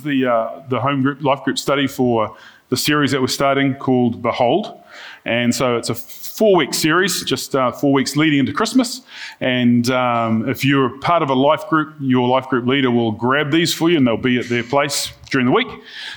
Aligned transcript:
is 0.00 0.04
the, 0.04 0.26
uh, 0.26 0.62
the 0.68 0.80
home 0.80 1.02
group, 1.02 1.22
life 1.22 1.44
group 1.44 1.58
study 1.58 1.86
for 1.86 2.36
the 2.68 2.76
series 2.76 3.10
that 3.10 3.20
we're 3.20 3.26
starting 3.26 3.74
called 3.74 4.22
Behold. 4.22 4.78
And 5.24 5.54
so 5.54 5.76
it's 5.76 5.90
a 5.90 5.94
four 5.94 6.56
week 6.56 6.72
series, 6.72 7.22
just 7.24 7.54
uh, 7.54 7.72
four 7.72 7.92
weeks 7.92 8.16
leading 8.16 8.38
into 8.38 8.52
Christmas. 8.52 9.02
And 9.40 9.90
um, 9.90 10.48
if 10.48 10.64
you're 10.64 10.98
part 11.00 11.22
of 11.22 11.30
a 11.30 11.34
life 11.34 11.68
group, 11.68 11.94
your 12.00 12.28
life 12.28 12.48
group 12.48 12.66
leader 12.66 12.90
will 12.90 13.12
grab 13.12 13.50
these 13.50 13.74
for 13.74 13.90
you 13.90 13.98
and 13.98 14.06
they'll 14.06 14.16
be 14.16 14.38
at 14.38 14.48
their 14.48 14.62
place 14.62 15.12
during 15.30 15.46
the 15.46 15.52
week. 15.52 15.68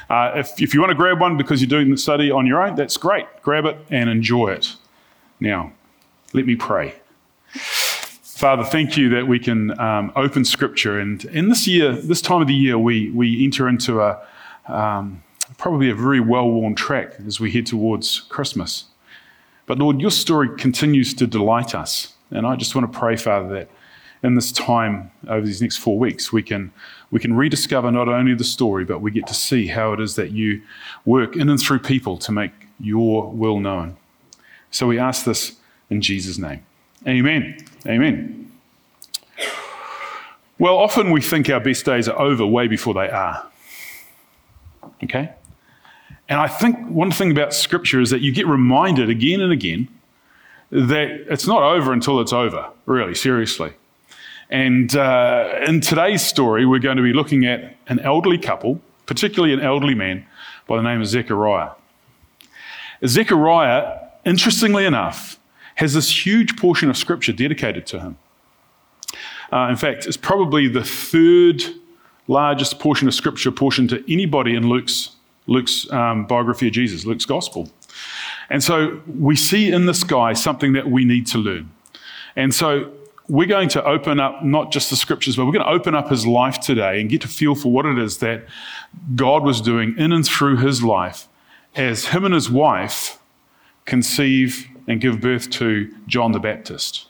Uh, 0.09 0.31
if, 0.36 0.61
if 0.61 0.73
you 0.73 0.80
want 0.80 0.91
to 0.91 0.95
grab 0.95 1.20
one 1.20 1.38
because 1.38 1.61
you're 1.61 1.67
doing 1.67 1.89
the 1.89 1.97
study 1.97 2.31
on 2.31 2.45
your 2.45 2.61
own, 2.61 2.75
that's 2.75 2.97
great. 2.97 3.25
Grab 3.41 3.66
it 3.66 3.77
and 3.89 4.09
enjoy 4.09 4.50
it. 4.50 4.75
Now, 5.39 5.73
let 6.34 6.45
me 6.45 6.55
pray. 6.55 6.95
Father, 8.43 8.65
thank 8.65 8.97
you 8.97 9.07
that 9.07 9.25
we 9.25 9.39
can 9.39 9.79
um, 9.79 10.11
open 10.17 10.43
Scripture. 10.43 10.99
And 10.99 11.23
in 11.23 11.47
this 11.47 11.65
year, 11.65 11.93
this 11.93 12.20
time 12.20 12.41
of 12.41 12.47
the 12.49 12.53
year, 12.53 12.77
we, 12.77 13.09
we 13.11 13.41
enter 13.41 13.69
into 13.69 14.02
a 14.02 14.21
um, 14.67 15.23
probably 15.57 15.89
a 15.89 15.95
very 15.95 16.19
well 16.19 16.49
worn 16.49 16.75
track 16.75 17.13
as 17.25 17.39
we 17.39 17.52
head 17.52 17.66
towards 17.66 18.19
Christmas. 18.19 18.88
But 19.66 19.77
Lord, 19.77 20.02
your 20.02 20.11
story 20.11 20.49
continues 20.57 21.13
to 21.13 21.25
delight 21.25 21.73
us. 21.73 22.16
And 22.31 22.45
I 22.45 22.57
just 22.57 22.75
want 22.75 22.91
to 22.91 22.99
pray, 22.99 23.16
Father, 23.16 23.47
that 23.47 23.69
in 24.23 24.35
this 24.35 24.52
time 24.52 25.09
over 25.30 25.45
these 25.45 25.61
next 25.61 25.78
four 25.78 25.97
weeks, 25.97 26.33
we 26.33 26.44
can, 26.44 26.73
we 27.11 27.22
can 27.22 27.38
rediscover 27.38 27.91
not 27.91 28.09
only 28.09 28.35
the 28.35 28.44
story, 28.44 28.83
but 28.83 29.00
we 29.00 29.09
get 29.09 29.25
to 29.28 29.33
see 29.33 29.67
how 29.67 29.94
it 29.94 30.02
is 30.02 30.17
that 30.17 30.31
you 30.31 30.61
work 31.05 31.38
in 31.38 31.47
and 31.47 31.61
through 31.61 31.80
people 31.80 32.17
to 32.17 32.33
make 32.33 32.52
your 32.78 33.31
will 33.31 33.61
known. 33.61 33.95
So 34.69 34.85
we 34.85 35.00
ask 35.00 35.23
this 35.23 35.55
in 35.89 36.02
Jesus' 36.02 36.38
name. 36.38 36.66
Amen. 37.08 37.58
Amen. 37.86 38.52
Well, 40.59 40.78
often 40.78 41.12
we 41.12 41.22
think 41.22 41.50
our 41.50 41.59
best 41.59 41.86
days 41.86 42.08
are 42.08 42.20
over 42.20 42.46
way 42.46 42.68
before 42.68 42.94
they 42.94 43.09
are. 43.09 43.46
Okay? 45.04 45.31
And 46.30 46.40
I 46.40 46.48
think 46.48 46.78
one 46.88 47.12
thing 47.12 47.31
about 47.31 47.54
Scripture 47.54 48.00
is 48.00 48.09
that 48.12 48.22
you 48.22 48.31
get 48.31 48.48
reminded 48.48 49.09
again 49.09 49.42
and 49.42 49.52
again 49.52 49.90
that 50.70 51.26
it's 51.30 51.46
not 51.46 51.62
over 51.62 51.92
until 51.92 52.20
it's 52.22 52.34
over, 52.34 52.70
really, 52.86 53.14
seriously. 53.14 53.74
And 54.50 54.96
uh, 54.96 55.62
in 55.68 55.81
today's 55.81 56.26
story, 56.26 56.66
we're 56.66 56.80
going 56.80 56.98
to 56.98 57.04
be 57.04 57.14
looking 57.14 57.46
at 57.46 57.76
an 57.88 58.00
elderly 58.00 58.38
couple, 58.38 58.80
particularly 59.06 59.54
an 59.54 59.59
elderly 59.59 59.96
man 59.96 60.26
by 60.68 60.78
the 60.78 60.84
name 60.84 61.02
of 61.02 61.08
Zechariah. 61.08 61.72
Zechariah, 63.06 64.00
interestingly 64.26 64.86
enough, 64.86 65.38
has 65.75 65.93
this 65.93 66.25
huge 66.25 66.57
portion 66.57 66.89
of 66.89 66.97
scripture 66.97 67.33
dedicated 67.33 67.85
to 67.88 67.99
him. 67.99 68.17
Uh, 69.52 69.67
in 69.69 69.75
fact, 69.75 70.05
it's 70.05 70.17
probably 70.17 70.67
the 70.67 70.83
third 70.83 71.63
largest 72.27 72.79
portion 72.79 73.07
of 73.07 73.13
scripture 73.13 73.52
portion 73.52 73.88
to 73.88 74.03
anybody 74.11 74.55
in 74.55 74.67
Luke's, 74.69 75.16
Luke's 75.47 75.91
um, 75.91 76.25
biography 76.25 76.67
of 76.67 76.73
Jesus, 76.73 77.05
Luke's 77.05 77.25
gospel. 77.25 77.69
And 78.49 78.63
so 78.63 79.01
we 79.07 79.35
see 79.35 79.71
in 79.71 79.85
this 79.85 80.03
guy 80.03 80.33
something 80.33 80.73
that 80.73 80.89
we 80.89 81.05
need 81.05 81.27
to 81.27 81.38
learn. 81.38 81.71
And 82.35 82.53
so 82.53 82.91
we're 83.27 83.47
going 83.47 83.69
to 83.69 83.83
open 83.83 84.19
up 84.19 84.44
not 84.44 84.71
just 84.71 84.89
the 84.89 84.95
scriptures, 84.95 85.35
but 85.35 85.45
we're 85.45 85.53
going 85.53 85.66
to 85.66 85.71
open 85.71 85.95
up 85.95 86.09
his 86.09 86.25
life 86.25 86.59
today 86.59 86.99
and 86.99 87.09
get 87.09 87.21
to 87.21 87.27
feel 87.27 87.55
for 87.55 87.71
what 87.71 87.85
it 87.85 87.97
is 87.97 88.17
that 88.17 88.45
God 89.16 89.44
was 89.44 89.62
doing 89.62 89.95
in 89.97 90.12
and 90.12 90.25
through 90.25 90.57
his 90.57 90.83
life 90.83 91.28
as 91.75 92.06
him 92.06 92.25
and 92.25 92.33
his 92.33 92.50
wife 92.50 93.19
conceive 93.85 94.67
and 94.88 95.01
give 95.01 95.21
birth 95.21 95.49
to 95.51 95.94
John 96.07 96.31
the 96.31 96.39
Baptist. 96.39 97.07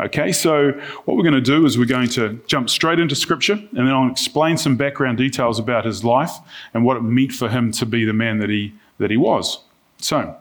Okay, 0.00 0.32
so 0.32 0.72
what 1.04 1.16
we're 1.16 1.22
going 1.22 1.34
to 1.34 1.42
do 1.42 1.66
is 1.66 1.76
we're 1.76 1.84
going 1.84 2.08
to 2.10 2.40
jump 2.46 2.70
straight 2.70 2.98
into 2.98 3.14
scripture 3.14 3.52
and 3.52 3.70
then 3.72 3.88
I'll 3.88 4.10
explain 4.10 4.56
some 4.56 4.76
background 4.76 5.18
details 5.18 5.58
about 5.58 5.84
his 5.84 6.02
life 6.04 6.32
and 6.72 6.84
what 6.84 6.96
it 6.96 7.02
meant 7.02 7.32
for 7.32 7.50
him 7.50 7.70
to 7.72 7.84
be 7.84 8.06
the 8.06 8.14
man 8.14 8.38
that 8.38 8.48
he, 8.48 8.72
that 8.98 9.10
he 9.10 9.18
was. 9.18 9.62
So, 9.98 10.36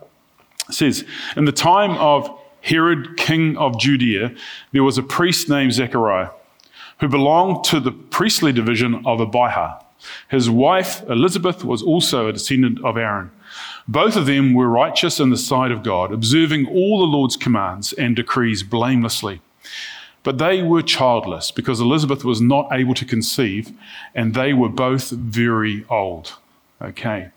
it 0.69 0.74
says, 0.74 1.03
In 1.35 1.44
the 1.44 1.52
time 1.52 1.91
of 1.91 2.30
Herod, 2.62 3.18
king 3.18 3.57
of 3.57 3.78
Judea, 3.78 4.34
there 4.72 4.84
was 4.84 4.97
a 4.97 5.03
priest 5.03 5.50
named 5.50 5.74
Zechariah 5.74 6.30
who 7.00 7.07
belonged 7.09 7.63
to 7.66 7.80
the 7.80 7.91
priestly 7.91 8.53
division 8.53 9.06
of 9.06 9.19
Abijah. 9.19 9.84
His 10.30 10.50
wife, 10.50 11.01
Elizabeth, 11.09 11.63
was 11.63 11.81
also 11.81 12.28
a 12.28 12.34
descendant 12.34 12.84
of 12.84 12.97
Aaron. 12.97 13.31
Both 13.90 14.16
of 14.16 14.28
them 14.28 14.54
were 14.54 14.70
righteous 14.70 15.20
in 15.20 15.32
the 15.32 15.38
sight 15.38 15.72
of 15.72 15.82
God, 15.82 16.12
observing 16.12 16.68
all 16.68 17.00
the 17.00 17.08
Lord's 17.08 17.36
commands 17.36 17.92
and 17.92 18.16
decrees 18.16 18.62
blamelessly. 18.62 19.42
But 20.22 20.38
they 20.38 20.62
were 20.62 20.84
childless 20.84 21.50
because 21.50 21.80
Elizabeth 21.80 22.24
was 22.24 22.40
not 22.40 22.68
able 22.72 22.94
to 22.94 23.04
conceive, 23.04 23.72
and 24.14 24.36
they 24.36 24.54
were 24.54 24.70
both 24.70 25.10
very 25.10 25.86
old. 25.90 26.34
Okay. 26.80 27.30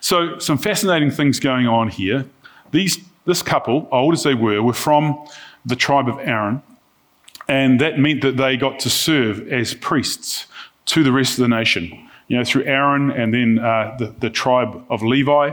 So, 0.00 0.38
some 0.38 0.56
fascinating 0.56 1.10
things 1.10 1.38
going 1.38 1.66
on 1.66 1.88
here. 1.88 2.24
These, 2.70 2.96
this 3.26 3.42
couple, 3.42 3.86
old 3.92 4.14
as 4.14 4.22
they 4.22 4.32
were, 4.32 4.62
were 4.62 4.72
from 4.72 5.22
the 5.66 5.76
tribe 5.76 6.08
of 6.08 6.18
Aaron, 6.20 6.62
and 7.46 7.78
that 7.78 7.98
meant 7.98 8.22
that 8.22 8.38
they 8.38 8.56
got 8.56 8.78
to 8.80 8.88
serve 8.88 9.46
as 9.52 9.74
priests 9.74 10.46
to 10.86 11.04
the 11.04 11.12
rest 11.12 11.38
of 11.38 11.42
the 11.42 11.48
nation 11.48 12.09
you 12.30 12.36
know, 12.36 12.44
through 12.44 12.62
Aaron 12.62 13.10
and 13.10 13.34
then 13.34 13.58
uh, 13.58 13.96
the, 13.98 14.14
the 14.20 14.30
tribe 14.30 14.84
of 14.88 15.02
Levi. 15.02 15.50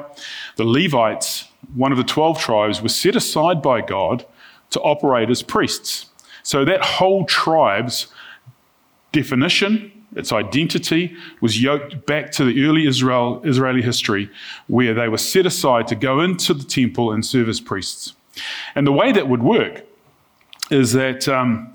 The 0.57 0.63
Levites, 0.63 1.45
one 1.73 1.91
of 1.91 1.97
the 1.97 2.03
12 2.03 2.39
tribes, 2.39 2.83
was 2.83 2.95
set 2.95 3.15
aside 3.15 3.63
by 3.63 3.81
God 3.81 4.27
to 4.69 4.79
operate 4.81 5.31
as 5.31 5.41
priests. 5.41 6.05
So 6.43 6.63
that 6.65 6.85
whole 6.85 7.25
tribe's 7.25 8.07
definition, 9.11 9.91
its 10.15 10.31
identity, 10.31 11.15
was 11.41 11.59
yoked 11.59 12.05
back 12.05 12.31
to 12.33 12.45
the 12.45 12.63
early 12.63 12.85
Israel, 12.85 13.41
Israeli 13.43 13.81
history 13.81 14.29
where 14.67 14.93
they 14.93 15.09
were 15.09 15.17
set 15.17 15.47
aside 15.47 15.87
to 15.87 15.95
go 15.95 16.19
into 16.19 16.53
the 16.53 16.63
temple 16.63 17.11
and 17.11 17.25
serve 17.25 17.49
as 17.49 17.59
priests. 17.59 18.13
And 18.75 18.85
the 18.85 18.91
way 18.91 19.11
that 19.11 19.27
would 19.27 19.41
work 19.41 19.81
is 20.69 20.93
that 20.93 21.27
um, 21.27 21.73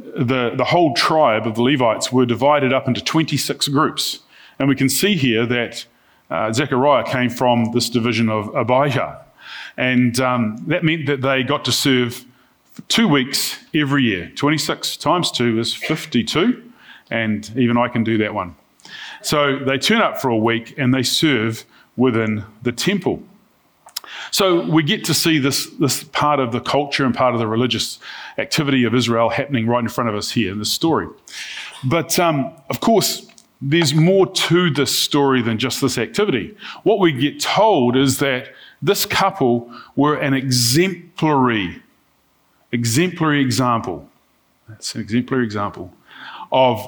the, 0.00 0.54
the 0.56 0.64
whole 0.64 0.92
tribe 0.94 1.46
of 1.46 1.54
the 1.54 1.62
Levites 1.62 2.10
were 2.10 2.26
divided 2.26 2.72
up 2.72 2.88
into 2.88 3.00
26 3.00 3.68
groups. 3.68 4.18
And 4.60 4.68
we 4.68 4.76
can 4.76 4.90
see 4.90 5.16
here 5.16 5.46
that 5.46 5.86
uh, 6.30 6.52
Zechariah 6.52 7.04
came 7.04 7.30
from 7.30 7.72
this 7.72 7.88
division 7.88 8.28
of 8.28 8.54
Abijah. 8.54 9.24
And 9.78 10.20
um, 10.20 10.62
that 10.66 10.84
meant 10.84 11.06
that 11.06 11.22
they 11.22 11.42
got 11.42 11.64
to 11.64 11.72
serve 11.72 12.24
two 12.88 13.08
weeks 13.08 13.58
every 13.74 14.04
year. 14.04 14.30
26 14.36 14.98
times 14.98 15.32
2 15.32 15.58
is 15.58 15.74
52, 15.74 16.62
and 17.10 17.50
even 17.56 17.78
I 17.78 17.88
can 17.88 18.04
do 18.04 18.18
that 18.18 18.34
one. 18.34 18.54
So 19.22 19.58
they 19.58 19.78
turn 19.78 20.02
up 20.02 20.20
for 20.20 20.28
a 20.28 20.36
week 20.36 20.74
and 20.76 20.92
they 20.92 21.02
serve 21.02 21.64
within 21.96 22.44
the 22.62 22.72
temple. 22.72 23.22
So 24.30 24.68
we 24.68 24.82
get 24.82 25.04
to 25.06 25.14
see 25.14 25.38
this, 25.38 25.66
this 25.78 26.04
part 26.04 26.38
of 26.38 26.52
the 26.52 26.60
culture 26.60 27.06
and 27.06 27.14
part 27.14 27.32
of 27.32 27.40
the 27.40 27.46
religious 27.46 27.98
activity 28.36 28.84
of 28.84 28.94
Israel 28.94 29.30
happening 29.30 29.66
right 29.66 29.80
in 29.80 29.88
front 29.88 30.10
of 30.10 30.16
us 30.16 30.30
here 30.30 30.52
in 30.52 30.58
this 30.58 30.72
story. 30.72 31.08
But 31.84 32.18
um, 32.18 32.52
of 32.68 32.80
course, 32.80 33.29
there's 33.60 33.94
more 33.94 34.26
to 34.26 34.70
this 34.70 34.96
story 34.96 35.42
than 35.42 35.58
just 35.58 35.80
this 35.80 35.98
activity. 35.98 36.56
What 36.82 36.98
we 36.98 37.12
get 37.12 37.40
told 37.40 37.96
is 37.96 38.18
that 38.18 38.48
this 38.80 39.04
couple 39.04 39.70
were 39.96 40.16
an 40.16 40.32
exemplary, 40.32 41.82
exemplary 42.72 43.42
example. 43.42 44.08
That's 44.68 44.94
an 44.94 45.02
exemplary 45.02 45.44
example 45.44 45.92
of 46.52 46.80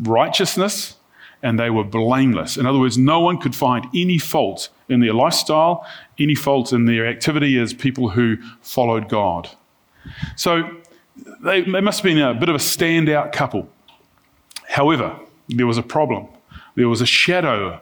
righteousness, 0.00 0.96
and 1.42 1.58
they 1.58 1.68
were 1.68 1.84
blameless. 1.84 2.56
In 2.56 2.64
other 2.64 2.78
words, 2.78 2.96
no 2.96 3.20
one 3.20 3.38
could 3.38 3.54
find 3.54 3.86
any 3.94 4.18
fault 4.18 4.70
in 4.88 5.00
their 5.00 5.12
lifestyle, 5.12 5.86
any 6.18 6.34
fault 6.34 6.72
in 6.72 6.86
their 6.86 7.06
activity 7.06 7.58
as 7.58 7.74
people 7.74 8.08
who 8.08 8.38
followed 8.62 9.08
God. 9.08 9.50
So 10.36 10.70
they, 11.42 11.62
they 11.62 11.80
must 11.80 12.00
have 12.00 12.04
been 12.04 12.18
a 12.18 12.34
bit 12.34 12.48
of 12.48 12.54
a 12.54 12.58
standout 12.58 13.32
couple. 13.32 13.68
However, 14.68 15.16
there 15.48 15.66
was 15.66 15.78
a 15.78 15.82
problem. 15.82 16.28
There 16.74 16.88
was 16.88 17.00
a 17.00 17.06
shadow 17.06 17.80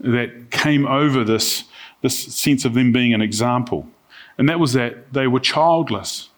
that 0.00 0.50
came 0.50 0.86
over 0.86 1.24
this, 1.24 1.64
this 2.02 2.16
sense 2.16 2.64
of 2.64 2.74
them 2.74 2.92
being 2.92 3.14
an 3.14 3.22
example. 3.22 3.88
And 4.36 4.48
that 4.48 4.60
was 4.60 4.72
that 4.74 5.12
they 5.12 5.26
were 5.26 5.40
childless. 5.40 6.30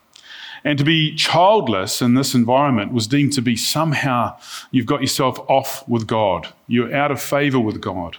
And 0.65 0.79
to 0.79 0.85
be 0.85 1.15
childless 1.15 2.03
in 2.03 2.15
this 2.15 2.35
environment 2.35 2.93
was 2.93 3.07
deemed 3.07 3.33
to 3.35 3.43
be 3.43 3.57
somehow 3.57 4.39
you've 4.71 4.87
got 4.87 5.01
yourself 5.01 5.39
off 5.49 5.87
with 5.89 6.07
God. 6.07 6.53
You're 6.67 6.95
out 6.95 7.11
of 7.11 7.21
favor 7.21 7.59
with 7.59 7.81
God. 7.81 8.19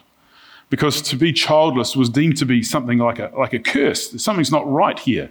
Because 0.69 1.01
to 1.03 1.17
be 1.17 1.33
childless 1.33 1.95
was 1.95 2.09
deemed 2.09 2.37
to 2.37 2.45
be 2.45 2.63
something 2.63 2.97
like 2.97 3.19
a, 3.19 3.31
like 3.37 3.53
a 3.53 3.59
curse. 3.59 4.21
Something's 4.23 4.51
not 4.51 4.71
right 4.71 4.97
here. 4.97 5.29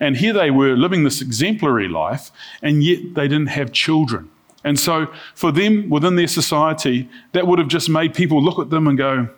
And 0.00 0.16
here 0.16 0.32
they 0.32 0.50
were 0.50 0.76
living 0.76 1.04
this 1.04 1.22
exemplary 1.22 1.88
life, 1.88 2.32
and 2.60 2.82
yet 2.82 3.14
they 3.14 3.28
didn't 3.28 3.48
have 3.48 3.70
children. 3.72 4.30
And 4.62 4.78
so, 4.78 5.12
for 5.34 5.52
them 5.52 5.88
within 5.88 6.16
their 6.16 6.26
society, 6.26 7.08
that 7.32 7.46
would 7.46 7.58
have 7.58 7.68
just 7.68 7.88
made 7.88 8.14
people 8.14 8.42
look 8.42 8.58
at 8.58 8.70
them 8.70 8.86
and 8.86 8.98
go, 8.98 9.28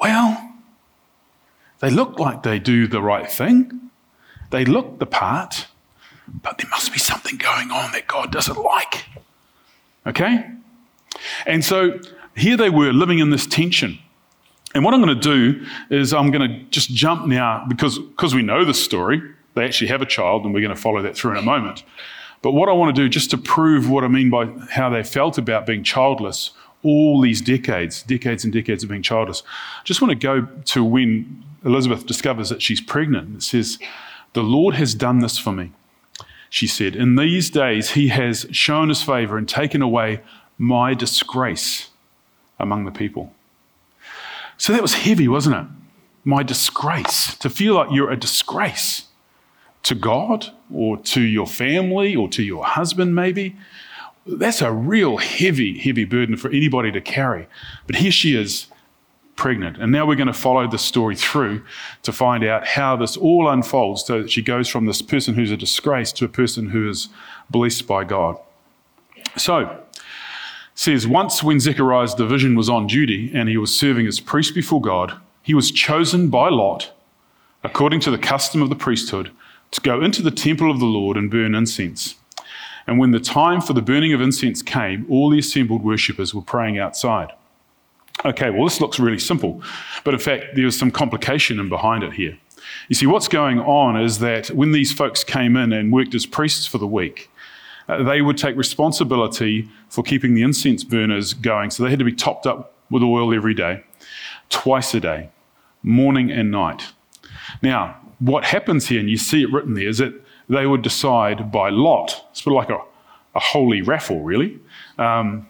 well, 0.00 0.54
they 1.80 1.90
look 1.90 2.18
like 2.18 2.42
they 2.42 2.58
do 2.58 2.86
the 2.86 3.02
right 3.02 3.30
thing. 3.30 3.90
They 4.50 4.64
look 4.64 4.98
the 5.00 5.06
part, 5.06 5.66
but 6.28 6.58
there 6.58 6.70
must 6.70 6.92
be 6.92 6.98
something 6.98 7.36
going 7.36 7.70
on 7.70 7.92
that 7.92 8.06
God 8.06 8.30
doesn't 8.30 8.58
like. 8.58 9.06
Okay? 10.06 10.48
And 11.46 11.64
so 11.64 11.98
here 12.36 12.56
they 12.56 12.70
were 12.70 12.92
living 12.92 13.18
in 13.18 13.30
this 13.30 13.46
tension. 13.46 13.98
And 14.74 14.84
what 14.84 14.94
I'm 14.94 15.02
going 15.02 15.18
to 15.18 15.20
do 15.20 15.66
is 15.90 16.12
I'm 16.12 16.30
going 16.30 16.48
to 16.48 16.64
just 16.70 16.90
jump 16.90 17.26
now 17.26 17.64
because, 17.68 17.98
because 17.98 18.34
we 18.34 18.42
know 18.42 18.64
the 18.64 18.74
story. 18.74 19.22
They 19.54 19.64
actually 19.64 19.88
have 19.88 20.02
a 20.02 20.06
child, 20.06 20.44
and 20.44 20.52
we're 20.52 20.60
going 20.60 20.74
to 20.74 20.80
follow 20.80 21.00
that 21.02 21.16
through 21.16 21.32
in 21.32 21.36
a 21.36 21.42
moment. 21.42 21.84
But 22.44 22.52
what 22.52 22.68
I 22.68 22.72
want 22.72 22.94
to 22.94 23.02
do, 23.02 23.08
just 23.08 23.30
to 23.30 23.38
prove 23.38 23.88
what 23.88 24.04
I 24.04 24.08
mean 24.08 24.28
by 24.28 24.44
how 24.70 24.90
they 24.90 25.02
felt 25.02 25.38
about 25.38 25.64
being 25.64 25.82
childless 25.82 26.50
all 26.82 27.22
these 27.22 27.40
decades, 27.40 28.02
decades 28.02 28.44
and 28.44 28.52
decades 28.52 28.82
of 28.82 28.90
being 28.90 29.00
childless, 29.00 29.42
I 29.80 29.84
just 29.84 30.02
want 30.02 30.10
to 30.10 30.14
go 30.14 30.46
to 30.66 30.84
when 30.84 31.42
Elizabeth 31.64 32.04
discovers 32.04 32.50
that 32.50 32.60
she's 32.60 32.82
pregnant. 32.82 33.36
It 33.36 33.42
says, 33.42 33.78
The 34.34 34.42
Lord 34.42 34.74
has 34.74 34.94
done 34.94 35.20
this 35.20 35.38
for 35.38 35.52
me. 35.52 35.72
She 36.50 36.66
said, 36.66 36.94
In 36.94 37.16
these 37.16 37.48
days, 37.48 37.92
he 37.92 38.08
has 38.08 38.44
shown 38.50 38.90
his 38.90 39.02
favor 39.02 39.38
and 39.38 39.48
taken 39.48 39.80
away 39.80 40.20
my 40.58 40.92
disgrace 40.92 41.88
among 42.60 42.84
the 42.84 42.92
people. 42.92 43.32
So 44.58 44.74
that 44.74 44.82
was 44.82 44.92
heavy, 44.92 45.28
wasn't 45.28 45.56
it? 45.56 45.66
My 46.24 46.42
disgrace. 46.42 47.36
To 47.36 47.48
feel 47.48 47.74
like 47.74 47.88
you're 47.90 48.10
a 48.10 48.20
disgrace 48.20 49.06
to 49.84 49.94
God 49.94 50.52
or 50.72 50.96
to 50.98 51.20
your 51.20 51.46
family 51.46 52.16
or 52.16 52.28
to 52.30 52.42
your 52.42 52.64
husband, 52.64 53.14
maybe. 53.14 53.56
That's 54.26 54.62
a 54.62 54.72
real 54.72 55.18
heavy, 55.18 55.78
heavy 55.78 56.04
burden 56.04 56.36
for 56.36 56.50
anybody 56.50 56.90
to 56.92 57.00
carry. 57.00 57.46
But 57.86 57.96
here 57.96 58.10
she 58.10 58.34
is, 58.34 58.66
pregnant. 59.36 59.76
And 59.78 59.92
now 59.92 60.06
we're 60.06 60.16
going 60.16 60.28
to 60.28 60.32
follow 60.32 60.68
the 60.68 60.78
story 60.78 61.16
through 61.16 61.64
to 62.02 62.12
find 62.12 62.44
out 62.44 62.66
how 62.66 62.96
this 62.96 63.16
all 63.16 63.48
unfolds 63.48 64.04
so 64.04 64.22
that 64.22 64.30
she 64.30 64.42
goes 64.42 64.68
from 64.68 64.86
this 64.86 65.02
person 65.02 65.34
who's 65.34 65.50
a 65.50 65.56
disgrace 65.56 66.12
to 66.12 66.24
a 66.24 66.28
person 66.28 66.70
who 66.70 66.88
is 66.88 67.08
blessed 67.50 67.86
by 67.86 68.04
God. 68.04 68.38
So, 69.36 69.80
says 70.74 71.06
once 71.06 71.42
when 71.42 71.60
Zechariah's 71.60 72.14
division 72.14 72.54
was 72.54 72.68
on 72.68 72.86
duty 72.86 73.30
and 73.34 73.48
he 73.48 73.56
was 73.56 73.74
serving 73.74 74.06
as 74.06 74.20
priest 74.20 74.54
before 74.54 74.80
God, 74.80 75.18
he 75.42 75.54
was 75.54 75.70
chosen 75.70 76.30
by 76.30 76.48
lot, 76.48 76.92
according 77.62 78.00
to 78.00 78.10
the 78.10 78.18
custom 78.18 78.62
of 78.62 78.70
the 78.70 78.76
priesthood, 78.76 79.30
to 79.70 79.80
go 79.80 80.02
into 80.02 80.22
the 80.22 80.30
temple 80.30 80.70
of 80.70 80.78
the 80.78 80.86
Lord 80.86 81.16
and 81.16 81.30
burn 81.30 81.54
incense. 81.54 82.14
And 82.86 82.98
when 82.98 83.12
the 83.12 83.20
time 83.20 83.60
for 83.60 83.72
the 83.72 83.82
burning 83.82 84.12
of 84.12 84.20
incense 84.20 84.62
came, 84.62 85.06
all 85.08 85.30
the 85.30 85.38
assembled 85.38 85.82
worshippers 85.82 86.34
were 86.34 86.42
praying 86.42 86.78
outside. 86.78 87.32
Okay, 88.24 88.50
well, 88.50 88.64
this 88.64 88.80
looks 88.80 89.00
really 89.00 89.18
simple, 89.18 89.62
but 90.04 90.14
in 90.14 90.20
fact, 90.20 90.54
there's 90.54 90.78
some 90.78 90.90
complication 90.90 91.58
in 91.58 91.68
behind 91.68 92.02
it 92.04 92.12
here. 92.12 92.38
You 92.88 92.94
see, 92.94 93.06
what's 93.06 93.28
going 93.28 93.58
on 93.60 94.00
is 94.00 94.18
that 94.20 94.48
when 94.48 94.72
these 94.72 94.92
folks 94.92 95.24
came 95.24 95.56
in 95.56 95.72
and 95.72 95.92
worked 95.92 96.14
as 96.14 96.24
priests 96.24 96.66
for 96.66 96.78
the 96.78 96.86
week, 96.86 97.30
uh, 97.88 98.02
they 98.02 98.22
would 98.22 98.38
take 98.38 98.56
responsibility 98.56 99.68
for 99.88 100.02
keeping 100.02 100.34
the 100.34 100.42
incense 100.42 100.84
burners 100.84 101.34
going. 101.34 101.70
So 101.70 101.82
they 101.82 101.90
had 101.90 101.98
to 101.98 102.04
be 102.04 102.14
topped 102.14 102.46
up 102.46 102.74
with 102.90 103.02
oil 103.02 103.34
every 103.34 103.54
day, 103.54 103.84
twice 104.48 104.94
a 104.94 105.00
day, 105.00 105.28
morning 105.82 106.30
and 106.30 106.50
night. 106.50 106.92
Now, 107.62 107.96
what 108.18 108.44
happens 108.44 108.88
here, 108.88 109.00
and 109.00 109.10
you 109.10 109.16
see 109.16 109.42
it 109.42 109.52
written 109.52 109.74
there, 109.74 109.88
is 109.88 109.98
that 109.98 110.14
they 110.48 110.66
would 110.66 110.82
decide 110.82 111.50
by 111.50 111.70
lot, 111.70 112.24
it's 112.30 112.42
sort 112.42 112.54
of 112.54 112.68
like 112.68 112.80
a, 112.80 112.82
a 113.36 113.40
holy 113.40 113.82
raffle, 113.82 114.22
really, 114.22 114.58
um, 114.98 115.48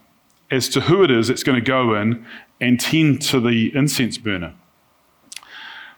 as 0.51 0.69
to 0.71 0.81
who 0.81 1.03
it 1.03 1.11
is 1.11 1.29
that's 1.29 1.43
going 1.43 1.59
to 1.59 1.65
go 1.65 1.95
in 1.95 2.25
and 2.61 2.81
tend 2.81 3.21
to 3.23 3.41
the 3.41 3.75
incense 3.75 4.19
burner. 4.19 4.55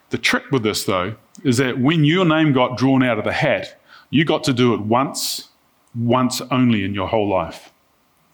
The 0.09 0.17
trick 0.17 0.51
with 0.51 0.63
this, 0.63 0.85
though, 0.85 1.15
is 1.43 1.57
that 1.57 1.79
when 1.79 2.05
your 2.05 2.25
name 2.25 2.53
got 2.53 2.77
drawn 2.77 3.03
out 3.03 3.17
of 3.17 3.25
the 3.25 3.33
hat, 3.33 3.79
you 4.09 4.25
got 4.25 4.43
to 4.45 4.53
do 4.53 4.73
it 4.73 4.81
once, 4.81 5.49
once 5.95 6.41
only 6.49 6.83
in 6.83 6.93
your 6.93 7.07
whole 7.07 7.27
life. 7.27 7.71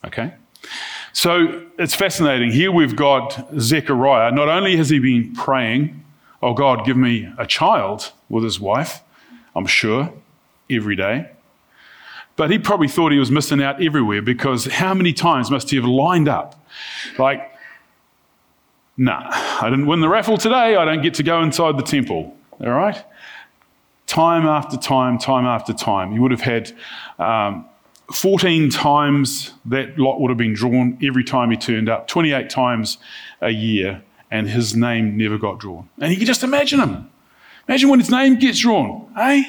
Okay? 0.05 0.33
So 1.11 1.65
it's 1.77 1.95
fascinating. 1.95 2.51
Here 2.51 2.71
we've 2.71 2.95
got 2.95 3.47
Zechariah. 3.59 4.31
Not 4.31 4.49
only 4.49 4.77
has 4.77 4.89
he 4.89 4.99
been 4.99 5.33
praying, 5.33 6.02
Oh 6.43 6.53
God, 6.53 6.85
give 6.85 6.97
me 6.97 7.31
a 7.37 7.47
child 7.47 8.11
with 8.27 8.43
his 8.43 8.59
wife, 8.59 8.99
I'm 9.55 9.65
sure, 9.65 10.11
every 10.69 10.97
day. 10.97 11.29
But 12.35 12.51
he 12.51 12.59
probably 12.59 12.89
thought 12.89 13.13
he 13.13 13.17
was 13.17 13.31
missing 13.31 13.63
out 13.63 13.81
everywhere 13.81 14.21
because 14.21 14.65
how 14.65 14.93
many 14.93 15.13
times 15.13 15.49
must 15.49 15.69
he 15.69 15.77
have 15.77 15.85
lined 15.85 16.27
up? 16.27 16.61
Like, 17.17 17.49
nah, 18.97 19.21
I 19.29 19.69
didn't 19.69 19.85
win 19.85 20.01
the 20.01 20.09
raffle 20.09 20.37
today. 20.37 20.75
I 20.75 20.83
don't 20.83 21.01
get 21.01 21.13
to 21.13 21.23
go 21.23 21.41
inside 21.41 21.77
the 21.77 21.83
temple. 21.83 22.35
All 22.59 22.71
right? 22.71 23.01
Time 24.05 24.45
after 24.45 24.75
time, 24.75 25.17
time 25.17 25.45
after 25.45 25.71
time. 25.71 26.11
He 26.11 26.19
would 26.19 26.31
have 26.31 26.41
had 26.41 26.73
um, 27.19 27.65
14 28.11 28.69
times 28.69 29.53
that 29.63 29.97
lot 29.97 30.19
would 30.19 30.29
have 30.29 30.37
been 30.37 30.53
drawn 30.53 30.97
every 31.01 31.23
time 31.23 31.51
he 31.51 31.55
turned 31.55 31.87
up, 31.87 32.09
28 32.09 32.49
times 32.49 32.97
a 33.39 33.51
year, 33.51 34.03
and 34.33 34.49
his 34.49 34.75
name 34.75 35.15
never 35.15 35.37
got 35.37 35.59
drawn. 35.59 35.87
And 35.99 36.11
you 36.11 36.17
can 36.17 36.25
just 36.25 36.43
imagine 36.43 36.79
him. 36.79 37.07
Imagine 37.67 37.89
when 37.89 37.99
his 37.99 38.09
name 38.09 38.39
gets 38.39 38.59
drawn. 38.59 39.07
Hey, 39.15 39.43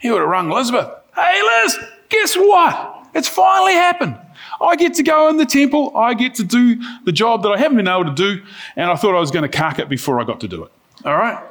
he 0.00 0.10
would 0.10 0.20
have 0.20 0.28
rung 0.28 0.50
Elizabeth. 0.50 0.88
Hey, 1.14 1.42
Liz, 1.42 1.78
guess 2.08 2.34
what? 2.34 3.06
It's 3.14 3.28
finally 3.28 3.74
happened. 3.74 4.16
I 4.62 4.76
get 4.76 4.94
to 4.94 5.02
go 5.02 5.28
in 5.28 5.36
the 5.36 5.44
temple. 5.44 5.94
I 5.94 6.14
get 6.14 6.34
to 6.36 6.42
do 6.42 6.80
the 7.04 7.12
job 7.12 7.42
that 7.42 7.50
I 7.50 7.58
haven't 7.58 7.76
been 7.76 7.86
able 7.86 8.06
to 8.06 8.14
do. 8.14 8.42
And 8.76 8.90
I 8.90 8.96
thought 8.96 9.14
I 9.14 9.20
was 9.20 9.30
going 9.30 9.42
to 9.42 9.56
cark 9.58 9.78
it 9.78 9.90
before 9.90 10.18
I 10.20 10.24
got 10.24 10.40
to 10.40 10.48
do 10.48 10.64
it. 10.64 10.72
All 11.04 11.16
right? 11.16 11.44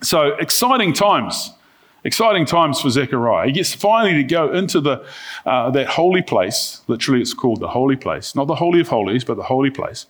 So, 0.00 0.36
exciting 0.36 0.92
times. 0.92 1.50
Exciting 2.04 2.44
times 2.46 2.80
for 2.80 2.88
Zechariah. 2.88 3.46
He 3.46 3.52
gets 3.52 3.74
finally 3.74 4.14
to 4.14 4.22
go 4.22 4.52
into 4.52 4.80
the, 4.80 5.04
uh, 5.44 5.70
that 5.72 5.88
holy 5.88 6.22
place. 6.22 6.82
Literally, 6.86 7.20
it's 7.20 7.34
called 7.34 7.58
the 7.58 7.68
holy 7.68 7.96
place. 7.96 8.36
Not 8.36 8.46
the 8.46 8.54
Holy 8.54 8.80
of 8.80 8.88
Holies, 8.88 9.24
but 9.24 9.36
the 9.36 9.42
holy 9.42 9.70
place. 9.70 10.06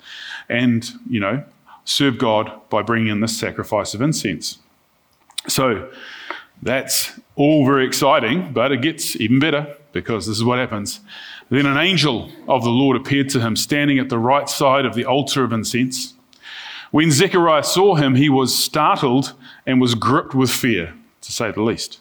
And, 0.51 0.87
you 1.09 1.21
know, 1.21 1.43
serve 1.87 2.19
God 2.19 2.53
by 2.69 2.83
bringing 2.83 3.09
in 3.09 3.21
this 3.21 3.39
sacrifice 3.39 3.95
of 3.95 4.03
incense. 4.03 4.59
So, 5.49 5.91
that's 6.63 7.19
all 7.35 7.65
very 7.65 7.87
exciting, 7.87 8.53
but 8.53 8.73
it 8.73 8.83
gets 8.83 9.17
even 9.17 9.39
better 9.39 9.77
because 9.93 10.27
this 10.27 10.37
is 10.37 10.45
what 10.45 10.59
happens. 10.59 11.01
Then 11.49 11.67
an 11.67 11.77
angel 11.77 12.31
of 12.49 12.65
the 12.65 12.71
Lord 12.71 12.97
appeared 12.97 13.29
to 13.31 13.41
him, 13.41 13.57
standing 13.57 13.99
at 13.99 14.09
the 14.09 14.19
right 14.19 14.49
side 14.49 14.85
of 14.85 14.95
the 14.95 15.05
altar 15.05 15.45
of 15.45 15.53
incense. 15.53 16.15
When 16.91 17.11
Zechariah 17.11 17.63
saw 17.63 17.95
him, 17.95 18.15
he 18.15 18.29
was 18.29 18.57
startled 18.57 19.35
and 19.67 19.81
was 19.81 19.95
gripped 19.95 20.35
with 20.35 20.51
fear, 20.51 20.95
to 21.21 21.33
say 21.33 21.51
the 21.51 21.63
least. 21.63 22.01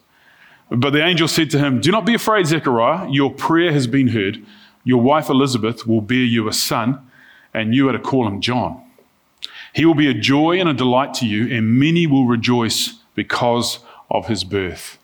But 0.70 0.92
the 0.92 1.06
angel 1.06 1.28
said 1.28 1.50
to 1.52 1.60
him, 1.60 1.80
Do 1.80 1.92
not 1.92 2.06
be 2.06 2.16
afraid, 2.16 2.48
Zechariah. 2.48 3.10
Your 3.10 3.32
prayer 3.32 3.72
has 3.72 3.88
been 3.88 4.08
heard. 4.08 4.44
Your 4.84 5.02
wife 5.02 5.30
Elizabeth 5.30 5.86
will 5.86 6.02
bear 6.02 6.18
you 6.18 6.48
a 6.48 6.54
son, 6.54 7.00
and 7.54 7.76
you 7.76 7.90
are 7.90 7.94
to 7.94 8.00
call 8.00 8.28
him 8.28 8.42
John. 8.42 8.85
He 9.76 9.84
will 9.84 9.94
be 9.94 10.10
a 10.10 10.14
joy 10.14 10.58
and 10.58 10.70
a 10.70 10.74
delight 10.74 11.14
to 11.16 11.28
you, 11.28 11.54
and 11.54 11.78
many 11.78 12.08
will 12.08 12.26
rejoice 12.26 12.94
because 13.14 13.80
of 14.10 14.28
his 14.28 14.46
birth. 14.46 14.98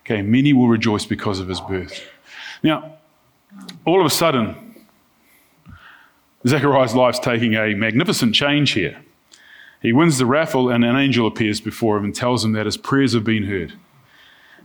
Okay, 0.00 0.20
many 0.20 0.52
will 0.52 0.66
rejoice 0.66 1.06
because 1.06 1.38
of 1.38 1.46
his 1.46 1.60
birth. 1.60 2.02
Now, 2.60 2.96
all 3.84 4.00
of 4.00 4.06
a 4.06 4.10
sudden, 4.10 4.84
Zechariah's 6.44 6.96
life's 6.96 7.20
taking 7.20 7.54
a 7.54 7.74
magnificent 7.74 8.34
change 8.34 8.72
here. 8.72 9.00
He 9.80 9.92
wins 9.92 10.18
the 10.18 10.26
raffle, 10.26 10.70
and 10.70 10.84
an 10.84 10.96
angel 10.96 11.28
appears 11.28 11.60
before 11.60 11.96
him 11.96 12.04
and 12.04 12.14
tells 12.14 12.44
him 12.44 12.50
that 12.52 12.66
his 12.66 12.76
prayers 12.76 13.12
have 13.12 13.22
been 13.22 13.44
heard. 13.44 13.74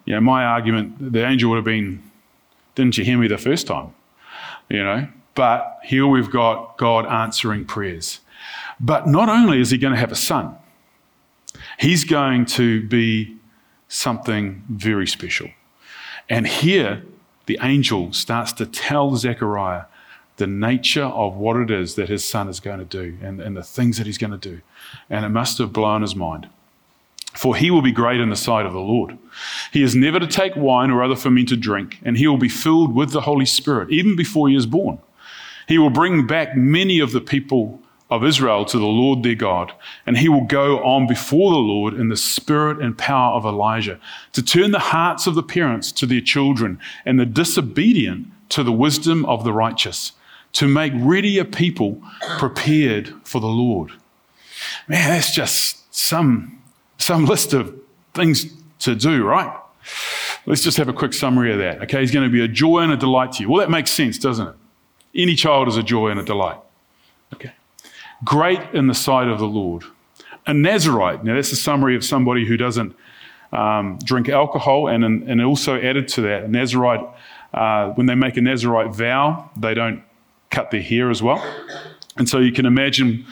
You 0.05 0.15
know, 0.15 0.21
my 0.21 0.43
argument, 0.43 1.13
the 1.13 1.23
angel 1.23 1.51
would 1.51 1.57
have 1.57 1.65
been, 1.65 2.01
Didn't 2.73 2.97
you 2.97 3.05
hear 3.05 3.19
me 3.19 3.27
the 3.27 3.37
first 3.37 3.67
time? 3.67 3.93
You 4.69 4.83
know, 4.83 5.07
but 5.35 5.81
here 5.83 6.07
we've 6.07 6.31
got 6.31 6.77
God 6.77 7.05
answering 7.05 7.65
prayers. 7.65 8.21
But 8.79 9.07
not 9.07 9.29
only 9.29 9.59
is 9.59 9.71
he 9.71 9.77
going 9.77 9.93
to 9.93 9.99
have 9.99 10.11
a 10.11 10.15
son, 10.15 10.55
he's 11.79 12.03
going 12.03 12.45
to 12.45 12.87
be 12.87 13.37
something 13.87 14.63
very 14.69 15.07
special. 15.07 15.49
And 16.29 16.47
here, 16.47 17.03
the 17.47 17.57
angel 17.61 18.13
starts 18.13 18.53
to 18.53 18.65
tell 18.65 19.15
Zechariah 19.15 19.85
the 20.37 20.47
nature 20.47 21.03
of 21.03 21.35
what 21.35 21.57
it 21.57 21.71
is 21.71 21.95
that 21.95 22.07
his 22.07 22.23
son 22.23 22.47
is 22.47 22.59
going 22.59 22.79
to 22.79 22.85
do 22.85 23.17
and, 23.21 23.41
and 23.41 23.57
the 23.57 23.63
things 23.63 23.97
that 23.97 24.05
he's 24.05 24.17
going 24.17 24.31
to 24.31 24.37
do. 24.37 24.61
And 25.09 25.25
it 25.25 25.29
must 25.29 25.57
have 25.57 25.73
blown 25.73 26.01
his 26.01 26.15
mind. 26.15 26.47
For 27.35 27.55
he 27.55 27.69
will 27.69 27.81
be 27.81 27.91
great 27.91 28.19
in 28.19 28.29
the 28.29 28.35
sight 28.35 28.65
of 28.65 28.73
the 28.73 28.79
Lord. 28.79 29.17
He 29.71 29.83
is 29.83 29.95
never 29.95 30.19
to 30.19 30.27
take 30.27 30.55
wine 30.55 30.89
or 30.89 31.03
other 31.03 31.15
fermented 31.15 31.61
drink, 31.61 31.99
and 32.03 32.17
he 32.17 32.27
will 32.27 32.37
be 32.37 32.49
filled 32.49 32.95
with 32.95 33.11
the 33.11 33.21
Holy 33.21 33.45
Spirit 33.45 33.91
even 33.91 34.15
before 34.15 34.49
he 34.49 34.55
is 34.55 34.65
born. 34.65 34.99
He 35.67 35.77
will 35.77 35.91
bring 35.91 36.25
back 36.25 36.55
many 36.55 36.99
of 36.99 37.11
the 37.11 37.21
people 37.21 37.79
of 38.09 38.23
Israel 38.23 38.65
to 38.65 38.79
the 38.79 38.85
Lord 38.85 39.21
their 39.21 39.35
God, 39.35 39.71
and 40.05 40.17
he 40.17 40.29
will 40.29 40.45
go 40.45 40.79
on 40.83 41.07
before 41.07 41.51
the 41.51 41.57
Lord 41.57 41.93
in 41.93 42.09
the 42.09 42.17
spirit 42.17 42.81
and 42.81 42.97
power 42.97 43.35
of 43.35 43.45
Elijah 43.45 43.99
to 44.33 44.41
turn 44.41 44.71
the 44.71 44.79
hearts 44.79 45.27
of 45.27 45.35
the 45.35 45.43
parents 45.43 45.91
to 45.93 46.05
their 46.05 46.21
children 46.21 46.79
and 47.05 47.19
the 47.19 47.25
disobedient 47.25 48.27
to 48.49 48.63
the 48.63 48.71
wisdom 48.71 49.25
of 49.25 49.43
the 49.43 49.53
righteous, 49.53 50.13
to 50.53 50.67
make 50.67 50.91
ready 50.95 51.37
a 51.37 51.45
people 51.45 52.01
prepared 52.39 53.13
for 53.23 53.39
the 53.39 53.47
Lord. 53.47 53.91
Man, 54.87 55.09
that's 55.09 55.33
just 55.33 55.93
some, 55.93 56.61
some 56.97 57.25
list 57.25 57.53
of 57.53 57.79
things 58.15 58.47
to 58.79 58.95
do, 58.95 59.23
right? 59.23 59.55
Let's 60.47 60.63
just 60.63 60.77
have 60.77 60.89
a 60.89 60.93
quick 60.93 61.13
summary 61.13 61.51
of 61.51 61.59
that. 61.59 61.83
Okay, 61.83 61.99
he's 62.01 62.11
going 62.11 62.27
to 62.27 62.31
be 62.31 62.43
a 62.43 62.47
joy 62.47 62.79
and 62.79 62.91
a 62.91 62.97
delight 62.97 63.33
to 63.33 63.43
you. 63.43 63.49
Well, 63.49 63.59
that 63.59 63.69
makes 63.69 63.91
sense, 63.91 64.17
doesn't 64.17 64.47
it? 64.47 64.55
Any 65.13 65.35
child 65.35 65.67
is 65.67 65.77
a 65.77 65.83
joy 65.83 66.09
and 66.09 66.19
a 66.19 66.23
delight. 66.23 66.57
Okay. 67.33 67.51
Great 68.23 68.59
in 68.73 68.87
the 68.87 68.93
sight 68.93 69.27
of 69.27 69.39
the 69.39 69.47
Lord. 69.47 69.83
A 70.45 70.53
Nazarite, 70.53 71.23
now 71.23 71.35
that's 71.35 71.51
a 71.51 71.55
summary 71.55 71.95
of 71.95 72.03
somebody 72.03 72.45
who 72.45 72.57
doesn't 72.57 72.95
um, 73.51 73.99
drink 74.03 74.29
alcohol, 74.29 74.87
and, 74.87 75.03
and 75.03 75.41
also 75.41 75.79
added 75.79 76.07
to 76.09 76.21
that, 76.21 76.43
a 76.43 76.47
Nazarite, 76.47 77.05
uh, 77.53 77.89
when 77.91 78.05
they 78.05 78.15
make 78.15 78.37
a 78.37 78.41
Nazarite 78.41 78.93
vow, 78.93 79.49
they 79.57 79.73
don't 79.73 80.03
cut 80.51 80.71
their 80.71 80.81
hair 80.81 81.09
as 81.09 81.23
well. 81.23 81.43
And 82.17 82.27
so 82.27 82.39
you 82.39 82.51
can 82.51 82.65
imagine 82.65 83.25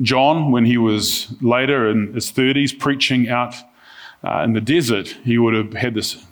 John, 0.00 0.52
when 0.52 0.64
he 0.64 0.78
was 0.78 1.34
later 1.42 1.88
in 1.90 2.14
his 2.14 2.30
30s 2.30 2.78
preaching 2.78 3.28
out 3.28 3.54
uh, 4.24 4.42
in 4.42 4.52
the 4.52 4.60
desert, 4.60 5.08
he 5.24 5.38
would 5.38 5.54
have 5.54 5.72
had 5.72 5.94
this 5.94 6.24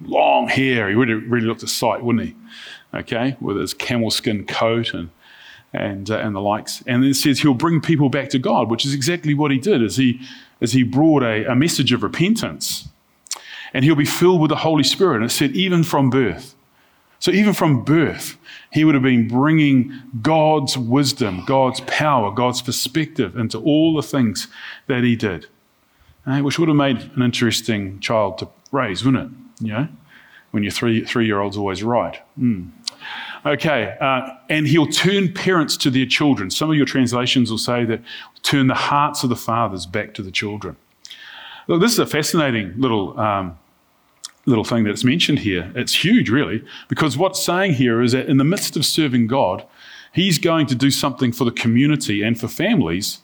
long 0.00 0.48
hair. 0.48 0.88
He 0.88 0.94
would 0.94 1.08
have 1.08 1.22
really 1.30 1.46
looked 1.46 1.62
a 1.62 1.68
sight, 1.68 2.02
wouldn't 2.02 2.28
he? 2.28 2.36
Okay, 2.94 3.36
with 3.40 3.56
his 3.56 3.74
camel 3.74 4.10
skin 4.10 4.46
coat 4.46 4.94
and 4.94 5.10
and 5.72 6.10
uh, 6.10 6.18
and 6.18 6.34
the 6.34 6.40
likes. 6.40 6.82
And 6.86 7.04
it 7.04 7.14
says 7.14 7.40
he'll 7.40 7.54
bring 7.54 7.80
people 7.80 8.08
back 8.08 8.28
to 8.30 8.38
God, 8.38 8.70
which 8.70 8.84
is 8.84 8.94
exactly 8.94 9.34
what 9.34 9.50
he 9.50 9.58
did. 9.58 9.82
As 9.82 9.96
he 9.96 10.20
as 10.60 10.72
he 10.72 10.82
brought 10.82 11.22
a, 11.22 11.50
a 11.50 11.54
message 11.54 11.92
of 11.92 12.02
repentance, 12.02 12.88
and 13.72 13.84
he'll 13.84 13.94
be 13.94 14.04
filled 14.04 14.40
with 14.40 14.50
the 14.50 14.56
Holy 14.56 14.84
Spirit. 14.84 15.16
And 15.16 15.24
it 15.24 15.30
said 15.30 15.52
even 15.52 15.84
from 15.84 16.10
birth. 16.10 16.54
So 17.18 17.30
even 17.30 17.52
from 17.52 17.84
birth, 17.84 18.38
he 18.72 18.82
would 18.82 18.94
have 18.94 19.02
been 19.02 19.28
bringing 19.28 19.92
God's 20.22 20.78
wisdom, 20.78 21.44
God's 21.44 21.80
power, 21.82 22.30
God's 22.30 22.62
perspective 22.62 23.36
into 23.36 23.58
all 23.58 23.94
the 23.94 24.02
things 24.02 24.48
that 24.86 25.04
he 25.04 25.16
did, 25.16 25.46
uh, 26.26 26.38
which 26.38 26.58
would 26.58 26.68
have 26.68 26.78
made 26.78 27.10
an 27.14 27.22
interesting 27.22 28.00
child 28.00 28.38
to 28.38 28.48
raise, 28.72 29.04
wouldn't 29.04 29.30
it? 29.30 29.66
You 29.66 29.72
know, 29.72 29.88
when 30.52 30.62
your 30.62 30.72
three 30.72 31.04
three 31.04 31.26
year 31.26 31.40
old's 31.40 31.58
always 31.58 31.82
right. 31.82 32.18
Mm. 32.38 32.70
Okay, 33.46 33.96
uh, 34.00 34.28
and 34.48 34.66
he'll 34.66 34.86
turn 34.86 35.32
parents 35.32 35.76
to 35.78 35.90
their 35.90 36.06
children. 36.06 36.50
Some 36.50 36.70
of 36.70 36.76
your 36.76 36.86
translations 36.86 37.50
will 37.50 37.58
say 37.58 37.84
that 37.86 38.02
turn 38.42 38.66
the 38.66 38.74
hearts 38.74 39.22
of 39.22 39.30
the 39.30 39.36
fathers 39.36 39.86
back 39.86 40.12
to 40.14 40.22
the 40.22 40.30
children. 40.30 40.76
Look, 41.66 41.80
this 41.80 41.92
is 41.92 41.98
a 41.98 42.06
fascinating 42.06 42.74
little 42.76 43.18
um, 43.18 43.58
little 44.46 44.64
thing 44.64 44.84
that's 44.84 45.04
mentioned 45.04 45.38
here. 45.38 45.70
It's 45.74 46.04
huge, 46.04 46.30
really, 46.30 46.64
because 46.88 47.16
what's 47.16 47.42
saying 47.42 47.74
here 47.74 48.02
is 48.02 48.12
that 48.12 48.28
in 48.28 48.36
the 48.36 48.44
midst 48.44 48.76
of 48.76 48.84
serving 48.84 49.26
God, 49.26 49.66
He's 50.12 50.38
going 50.38 50.66
to 50.66 50.74
do 50.74 50.90
something 50.90 51.30
for 51.30 51.44
the 51.44 51.52
community 51.52 52.22
and 52.22 52.38
for 52.38 52.48
families 52.48 53.20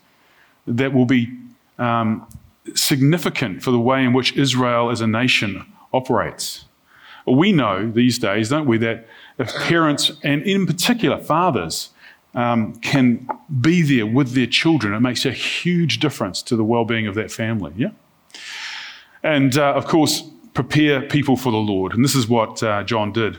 that 0.67 0.93
will 0.93 1.05
be 1.05 1.37
um, 1.79 2.27
significant 2.75 3.63
for 3.63 3.71
the 3.71 3.79
way 3.79 4.05
in 4.05 4.13
which 4.13 4.37
Israel 4.37 4.91
as 4.91 5.01
a 5.01 5.07
nation 5.07 5.67
operates. 5.93 6.65
We 7.27 7.53
know 7.53 7.91
these 7.91 8.19
days, 8.19 8.51
don't 8.51 8.67
we, 8.67 8.79
that 8.79 9.07
if 9.39 9.53
parents, 9.55 10.13
and 10.23 10.43
in 10.43 10.67
particular 10.67 11.19
fathers, 11.19 11.91
um, 12.35 12.75
can 12.77 13.29
be 13.61 13.83
there 13.83 14.07
with 14.07 14.33
their 14.33 14.47
children, 14.47 14.93
it 14.93 15.01
makes 15.01 15.25
a 15.25 15.33
huge 15.33 15.99
difference 15.99 16.43
to 16.43 16.57
the 16.57 16.65
well 16.65 16.85
being 16.85 17.07
of 17.07 17.15
that 17.15 17.33
family. 17.33 17.73
Yeah? 17.77 17.91
And 19.23 19.57
uh, 19.57 19.73
of 19.73 19.87
course, 19.87 20.23
prepare 20.55 21.03
people 21.03 21.37
for 21.37 21.51
the 21.51 21.59
Lord. 21.59 21.95
And 21.95 22.05
this 22.05 22.15
is 22.15 22.29
what 22.29 22.63
uh, 22.63 22.85
John 22.85 23.13
did 23.13 23.39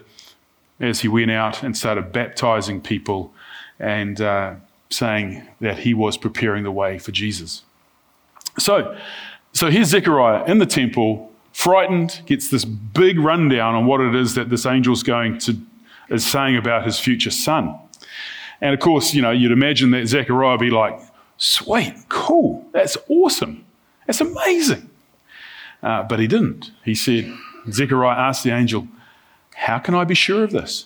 as 0.80 1.02
he 1.02 1.08
went 1.08 1.32
out 1.32 1.64
and 1.64 1.76
started 1.78 2.12
baptizing 2.12 2.82
people 2.82 3.34
and 3.80 4.20
uh, 4.20 4.56
saying 4.90 5.48
that 5.62 5.80
he 5.80 5.94
was 5.94 6.18
preparing 6.18 6.64
the 6.64 6.72
way 6.72 7.00
for 7.00 7.12
Jesus. 7.12 7.64
So, 8.60 8.98
so 9.54 9.70
here's 9.70 9.88
Zechariah 9.88 10.46
in 10.46 10.58
the 10.58 10.66
temple, 10.66 11.32
frightened, 11.58 12.22
gets 12.28 12.50
this 12.50 12.64
big 12.64 13.18
rundown 13.18 13.74
on 13.74 13.88
what 13.88 14.00
it 14.00 14.14
is 14.14 14.36
that 14.36 14.48
this 14.48 14.64
angel's 14.64 15.02
going 15.02 15.40
to 15.40 15.58
is 16.08 16.24
saying 16.24 16.56
about 16.56 16.86
his 16.86 17.00
future 17.00 17.32
son. 17.32 17.76
And 18.62 18.76
of 18.76 18.80
course, 18.80 19.16
you 19.16 19.24
know, 19.24 19.32
you'd 19.32 19.52
imagine 19.52 19.90
that 19.90 20.06
Zechariah 20.06 20.52
would 20.52 20.60
be 20.60 20.70
like, 20.70 21.00
sweet, 21.38 21.96
cool, 22.10 22.64
that's 22.74 22.96
awesome, 23.10 23.66
that's 24.06 24.22
amazing. 24.22 24.88
Uh, 25.82 26.04
but 26.04 26.20
he 26.20 26.28
didn't. 26.28 26.72
He 26.86 26.94
said, 26.94 27.36
Zechariah 27.72 28.18
asked 28.18 28.44
the 28.44 28.52
angel, 28.52 28.88
How 29.56 29.80
can 29.80 29.96
I 29.96 30.04
be 30.04 30.16
sure 30.16 30.44
of 30.44 30.52
this? 30.52 30.86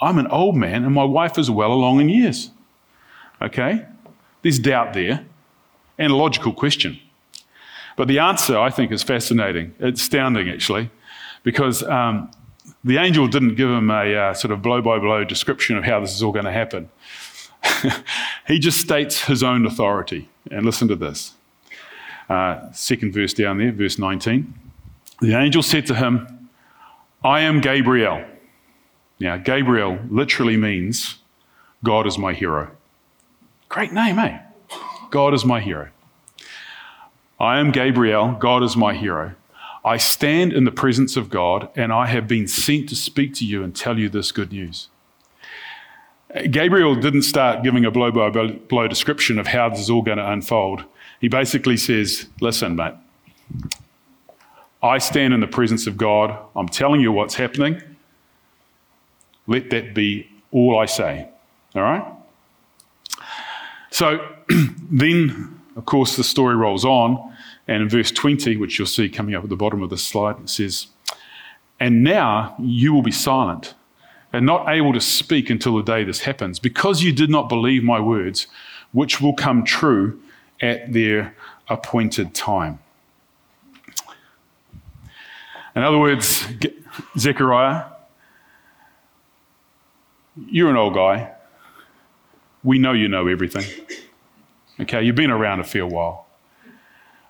I'm 0.00 0.18
an 0.18 0.26
old 0.26 0.56
man 0.56 0.84
and 0.84 0.92
my 0.92 1.04
wife 1.04 1.38
is 1.38 1.52
well 1.52 1.72
along 1.72 2.00
in 2.00 2.08
years. 2.08 2.50
Okay? 3.40 3.86
There's 4.42 4.58
doubt 4.58 4.92
there 4.92 5.24
and 5.98 6.10
a 6.10 6.16
logical 6.16 6.52
question. 6.52 6.98
But 7.96 8.08
the 8.08 8.18
answer, 8.18 8.58
I 8.58 8.70
think, 8.70 8.92
is 8.92 9.02
fascinating. 9.02 9.74
It's 9.78 10.02
astounding, 10.02 10.48
actually, 10.48 10.90
because 11.42 11.82
um, 11.84 12.30
the 12.82 12.98
angel 12.98 13.28
didn't 13.28 13.54
give 13.54 13.70
him 13.70 13.90
a 13.90 14.14
uh, 14.14 14.34
sort 14.34 14.52
of 14.52 14.62
blow 14.62 14.82
by 14.82 14.98
blow 14.98 15.24
description 15.24 15.76
of 15.76 15.84
how 15.84 16.00
this 16.00 16.14
is 16.14 16.22
all 16.22 16.32
going 16.32 16.44
to 16.44 16.52
happen. 16.52 16.90
he 18.46 18.58
just 18.58 18.80
states 18.80 19.24
his 19.24 19.42
own 19.42 19.64
authority. 19.66 20.28
And 20.50 20.66
listen 20.66 20.88
to 20.88 20.96
this. 20.96 21.34
Uh, 22.28 22.70
second 22.72 23.12
verse 23.12 23.32
down 23.32 23.58
there, 23.58 23.72
verse 23.72 23.98
19. 23.98 24.52
The 25.20 25.34
angel 25.34 25.62
said 25.62 25.86
to 25.86 25.94
him, 25.94 26.48
I 27.22 27.40
am 27.40 27.60
Gabriel. 27.60 28.24
Now, 29.20 29.36
Gabriel 29.36 29.98
literally 30.10 30.56
means 30.56 31.18
God 31.82 32.06
is 32.06 32.18
my 32.18 32.34
hero. 32.34 32.70
Great 33.68 33.92
name, 33.92 34.18
eh? 34.18 34.40
God 35.10 35.32
is 35.32 35.44
my 35.44 35.60
hero. 35.60 35.88
I 37.44 37.60
am 37.60 37.72
Gabriel, 37.72 38.32
God 38.32 38.62
is 38.62 38.74
my 38.74 38.94
hero. 38.94 39.34
I 39.84 39.98
stand 39.98 40.54
in 40.54 40.64
the 40.64 40.72
presence 40.72 41.14
of 41.14 41.28
God, 41.28 41.68
and 41.76 41.92
I 41.92 42.06
have 42.06 42.26
been 42.26 42.48
sent 42.48 42.88
to 42.88 42.96
speak 42.96 43.34
to 43.34 43.44
you 43.44 43.62
and 43.62 43.76
tell 43.76 43.98
you 43.98 44.08
this 44.08 44.32
good 44.32 44.50
news. 44.50 44.88
Gabriel 46.50 46.94
didn't 46.94 47.22
start 47.22 47.62
giving 47.62 47.84
a 47.84 47.90
blow 47.90 48.10
by 48.10 48.30
blow 48.30 48.88
description 48.88 49.38
of 49.38 49.46
how 49.46 49.68
this 49.68 49.78
is 49.78 49.90
all 49.90 50.00
going 50.00 50.16
to 50.16 50.28
unfold. 50.28 50.84
He 51.20 51.28
basically 51.28 51.76
says, 51.76 52.26
Listen, 52.40 52.76
mate, 52.76 52.94
I 54.82 54.96
stand 54.96 55.34
in 55.34 55.40
the 55.40 55.46
presence 55.46 55.86
of 55.86 55.98
God. 55.98 56.34
I'm 56.56 56.68
telling 56.68 57.02
you 57.02 57.12
what's 57.12 57.34
happening. 57.34 57.82
Let 59.46 59.68
that 59.68 59.94
be 59.94 60.30
all 60.50 60.78
I 60.78 60.86
say. 60.86 61.28
All 61.74 61.82
right? 61.82 62.10
So 63.90 64.26
then, 64.90 65.60
of 65.76 65.84
course, 65.84 66.16
the 66.16 66.24
story 66.24 66.56
rolls 66.56 66.86
on. 66.86 67.33
And 67.66 67.82
in 67.82 67.88
verse 67.88 68.10
20, 68.10 68.56
which 68.56 68.78
you'll 68.78 68.86
see 68.86 69.08
coming 69.08 69.34
up 69.34 69.44
at 69.44 69.50
the 69.50 69.56
bottom 69.56 69.82
of 69.82 69.90
this 69.90 70.04
slide, 70.04 70.38
it 70.40 70.48
says, 70.50 70.88
And 71.80 72.04
now 72.04 72.54
you 72.58 72.92
will 72.92 73.02
be 73.02 73.10
silent 73.10 73.74
and 74.32 74.44
not 74.44 74.68
able 74.68 74.92
to 74.92 75.00
speak 75.00 75.48
until 75.48 75.76
the 75.76 75.82
day 75.82 76.02
this 76.04 76.20
happens, 76.20 76.58
because 76.58 77.02
you 77.02 77.12
did 77.12 77.30
not 77.30 77.48
believe 77.48 77.84
my 77.84 78.00
words, 78.00 78.48
which 78.92 79.20
will 79.20 79.32
come 79.32 79.64
true 79.64 80.20
at 80.60 80.92
their 80.92 81.34
appointed 81.68 82.34
time. 82.34 82.80
In 85.76 85.82
other 85.82 85.98
words, 85.98 86.46
Zechariah, 87.16 87.84
you're 90.48 90.70
an 90.70 90.76
old 90.76 90.94
guy. 90.94 91.32
We 92.62 92.78
know 92.78 92.92
you 92.92 93.08
know 93.08 93.28
everything. 93.28 93.64
Okay, 94.80 95.02
you've 95.02 95.16
been 95.16 95.30
around 95.30 95.60
a 95.60 95.64
fair 95.64 95.86
while. 95.86 96.23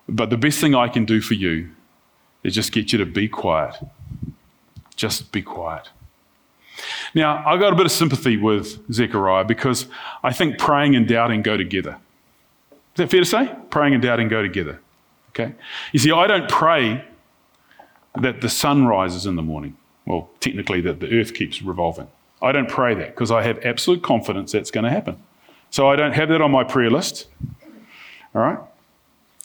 But 0.07 0.29
the 0.29 0.37
best 0.37 0.59
thing 0.59 0.75
I 0.75 0.87
can 0.87 1.05
do 1.05 1.21
for 1.21 1.33
you 1.33 1.69
is 2.43 2.53
just 2.53 2.71
get 2.71 2.91
you 2.91 2.99
to 2.99 3.05
be 3.05 3.27
quiet. 3.27 3.75
Just 4.95 5.31
be 5.31 5.41
quiet. 5.41 5.89
Now, 7.13 7.43
I've 7.45 7.59
got 7.59 7.73
a 7.73 7.75
bit 7.75 7.85
of 7.85 7.91
sympathy 7.91 8.37
with 8.37 8.91
Zechariah 8.91 9.45
because 9.45 9.87
I 10.23 10.33
think 10.33 10.57
praying 10.57 10.95
and 10.95 11.07
doubting 11.07 11.41
go 11.41 11.57
together. 11.57 11.97
Is 12.71 12.97
that 12.97 13.09
fair 13.09 13.21
to 13.21 13.25
say? 13.25 13.53
Praying 13.69 13.93
and 13.93 14.03
doubting 14.03 14.27
go 14.27 14.41
together. 14.41 14.79
Okay? 15.29 15.53
You 15.91 15.99
see, 15.99 16.11
I 16.11 16.27
don't 16.27 16.49
pray 16.49 17.03
that 18.15 18.41
the 18.41 18.49
sun 18.49 18.85
rises 18.85 19.25
in 19.25 19.35
the 19.35 19.41
morning. 19.41 19.75
Well, 20.05 20.29
technically, 20.39 20.81
that 20.81 20.99
the 20.99 21.19
earth 21.19 21.33
keeps 21.33 21.61
revolving. 21.61 22.07
I 22.41 22.51
don't 22.51 22.69
pray 22.69 22.93
that 22.95 23.07
because 23.07 23.31
I 23.31 23.41
have 23.43 23.57
absolute 23.65 24.03
confidence 24.03 24.51
that's 24.51 24.71
going 24.71 24.83
to 24.83 24.89
happen. 24.89 25.17
So 25.71 25.89
I 25.89 25.95
don't 25.95 26.13
have 26.13 26.29
that 26.29 26.41
on 26.41 26.51
my 26.51 26.63
prayer 26.63 26.91
list. 26.91 27.27
All 28.33 28.41
right? 28.41 28.59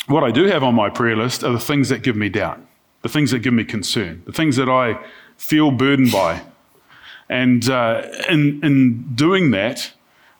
What 0.07 0.25
I 0.25 0.31
do 0.31 0.45
have 0.45 0.63
on 0.63 0.75
my 0.75 0.91
prayer 0.91 1.17
list 1.17 1.45
are 1.45 1.53
the 1.53 1.61
things 1.61 1.89
that 1.91 2.03
give 2.03 2.17
me 2.17 2.29
doubt, 2.29 2.61
the 3.03 3.09
things 3.09 3.31
that 3.31 3.41
give 3.41 3.53
me 3.53 3.65
concern, 3.65 4.23
the 4.27 4.33
things 4.33 4.57
that 4.57 4.69
I 4.69 4.99
feel 5.37 5.71
burdened 5.71 6.13
by. 6.13 6.43
And 7.29 7.69
uh, 7.71 8.03
in, 8.29 8.65
in 8.65 9.15
doing 9.15 9.53
that, 9.53 9.93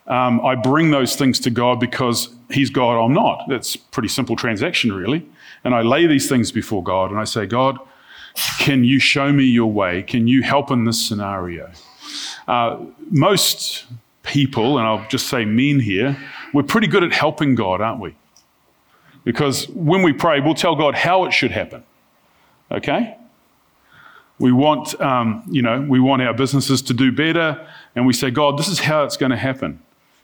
um, 0.07 0.41
I 0.45 0.55
bring 0.55 0.91
those 0.91 1.15
things 1.15 1.39
to 1.41 1.49
God 1.49 1.79
because 1.79 2.29
He's 2.49 2.69
God, 2.69 3.03
I'm 3.03 3.13
not. 3.13 3.45
That's 3.47 3.75
pretty 3.75 4.09
simple 4.09 4.35
transaction, 4.35 4.91
really. 4.91 5.25
And 5.63 5.73
I 5.73 5.83
lay 5.83 6.05
these 6.05 6.27
things 6.27 6.51
before 6.51 6.83
God 6.83 7.11
and 7.11 7.19
I 7.19 7.23
say, 7.23 7.45
God, 7.45 7.79
can 8.59 8.83
you 8.83 8.99
show 8.99 9.31
me 9.31 9.43
your 9.43 9.71
way? 9.71 10.03
Can 10.03 10.27
you 10.27 10.41
help 10.41 10.71
in 10.71 10.85
this 10.85 11.05
scenario? 11.05 11.71
Uh, 12.47 12.79
most 13.09 13.85
people, 14.23 14.77
and 14.77 14.87
I'll 14.87 15.07
just 15.07 15.27
say 15.27 15.45
men 15.45 15.79
here, 15.79 16.17
we're 16.53 16.63
pretty 16.63 16.87
good 16.87 17.03
at 17.03 17.13
helping 17.13 17.55
God, 17.55 17.79
aren't 17.81 18.01
we? 18.01 18.15
Because 19.23 19.69
when 19.69 20.01
we 20.01 20.13
pray, 20.13 20.39
we'll 20.39 20.55
tell 20.55 20.75
God 20.75 20.95
how 20.95 21.25
it 21.25 21.31
should 21.31 21.51
happen. 21.51 21.83
Okay? 22.71 23.15
We 24.39 24.51
want, 24.51 24.99
um, 24.99 25.43
you 25.51 25.61
know, 25.61 25.81
we 25.81 25.99
want 25.99 26.21
our 26.23 26.33
businesses 26.33 26.81
to 26.83 26.93
do 26.93 27.11
better, 27.11 27.67
and 27.95 28.07
we 28.07 28.13
say, 28.13 28.31
God, 28.31 28.57
this 28.57 28.67
is 28.67 28.79
how 28.79 29.03
it's 29.03 29.17
going 29.17 29.29
to 29.29 29.37
happen. 29.37 29.79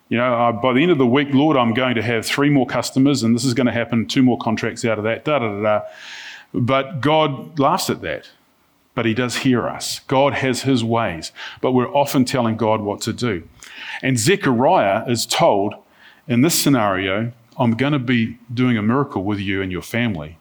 You 0.10 0.18
know, 0.18 0.34
uh, 0.34 0.51
by 0.54 0.74
the 0.74 0.82
end 0.82 0.92
of 0.92 0.98
the 0.98 1.06
week, 1.06 1.27
Lord, 1.32 1.58
I'm 1.58 1.74
going 1.74 1.96
to 1.96 2.01
have 2.01 2.25
three 2.25 2.50
more 2.50 2.66
customers, 2.66 3.24
and 3.24 3.36
this 3.36 3.46
is 3.46 3.54
going 3.54 3.68
to 3.68 3.74
happen, 3.74 4.08
two 4.08 4.24
more 4.24 4.38
contracts 4.38 4.84
out 4.86 4.98
of 4.98 5.04
that, 5.04 5.25
da 5.25 5.39
da 5.39 5.48
da 5.50 5.62
da. 5.62 5.86
But 6.54 7.01
God 7.01 7.60
laughs 7.60 7.89
at 7.89 8.01
that. 8.01 8.30
But 8.96 9.06
He 9.06 9.13
does 9.13 9.38
hear 9.38 9.68
us. 9.68 10.00
God 10.08 10.34
has 10.34 10.63
His 10.63 10.84
ways, 10.84 11.32
but 11.62 11.74
we're 11.74 11.94
often 11.94 12.25
telling 12.25 12.58
God 12.58 12.82
what 12.82 13.01
to 13.01 13.13
do. 13.13 13.48
And 14.01 14.18
Zechariah 14.18 15.08
is 15.08 15.27
told 15.27 15.75
in 16.27 16.42
this 16.42 16.58
scenario, 16.58 17.34
I'm 17.57 17.71
going 17.71 17.93
to 17.93 17.99
be 17.99 18.37
doing 18.53 18.77
a 18.77 18.81
miracle 18.81 19.23
with 19.23 19.39
you 19.39 19.61
and 19.61 19.71
your 19.71 19.81
family. 19.81 20.37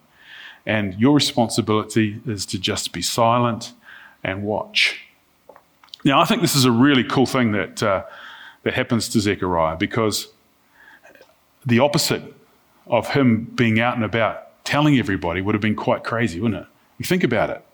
And 0.66 0.94
your 0.94 1.14
responsibility 1.14 2.20
is 2.26 2.44
to 2.46 2.58
just 2.58 2.92
be 2.92 3.00
silent 3.00 3.72
and 4.24 4.42
watch. 4.42 5.00
Now, 6.04 6.20
I 6.20 6.24
think 6.24 6.42
this 6.42 6.56
is 6.56 6.64
a 6.64 6.70
really 6.70 7.04
cool 7.04 7.26
thing 7.26 7.52
that, 7.52 7.82
uh, 7.82 8.04
that 8.64 8.74
happens 8.74 9.08
to 9.10 9.20
Zechariah 9.20 9.76
because 9.76 10.28
the 11.64 11.78
opposite 11.78 12.22
of 12.86 13.08
him 13.08 13.44
being 13.44 13.80
out 13.80 13.96
and 13.96 14.04
about 14.04 14.64
telling 14.64 14.98
everybody 14.98 15.40
would 15.40 15.54
have 15.54 15.62
been 15.62 15.76
quite 15.76 16.04
crazy, 16.04 16.40
wouldn't 16.40 16.62
it? 16.62 16.68
You 16.98 17.04
think 17.04 17.24
about 17.24 17.50
it. 17.50 17.64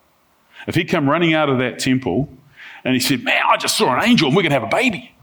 If 0.66 0.74
he'd 0.74 0.88
come 0.88 1.08
running 1.08 1.34
out 1.34 1.48
of 1.48 1.58
that 1.58 1.78
temple 1.78 2.28
and 2.84 2.94
he 2.94 3.00
said, 3.00 3.24
Man, 3.24 3.40
I 3.46 3.56
just 3.56 3.76
saw 3.76 3.94
an 3.94 4.04
angel 4.04 4.28
and 4.28 4.36
we're 4.36 4.42
going 4.42 4.50
to 4.52 4.60
have 4.60 4.68
a 4.68 4.74
baby. 4.74 5.14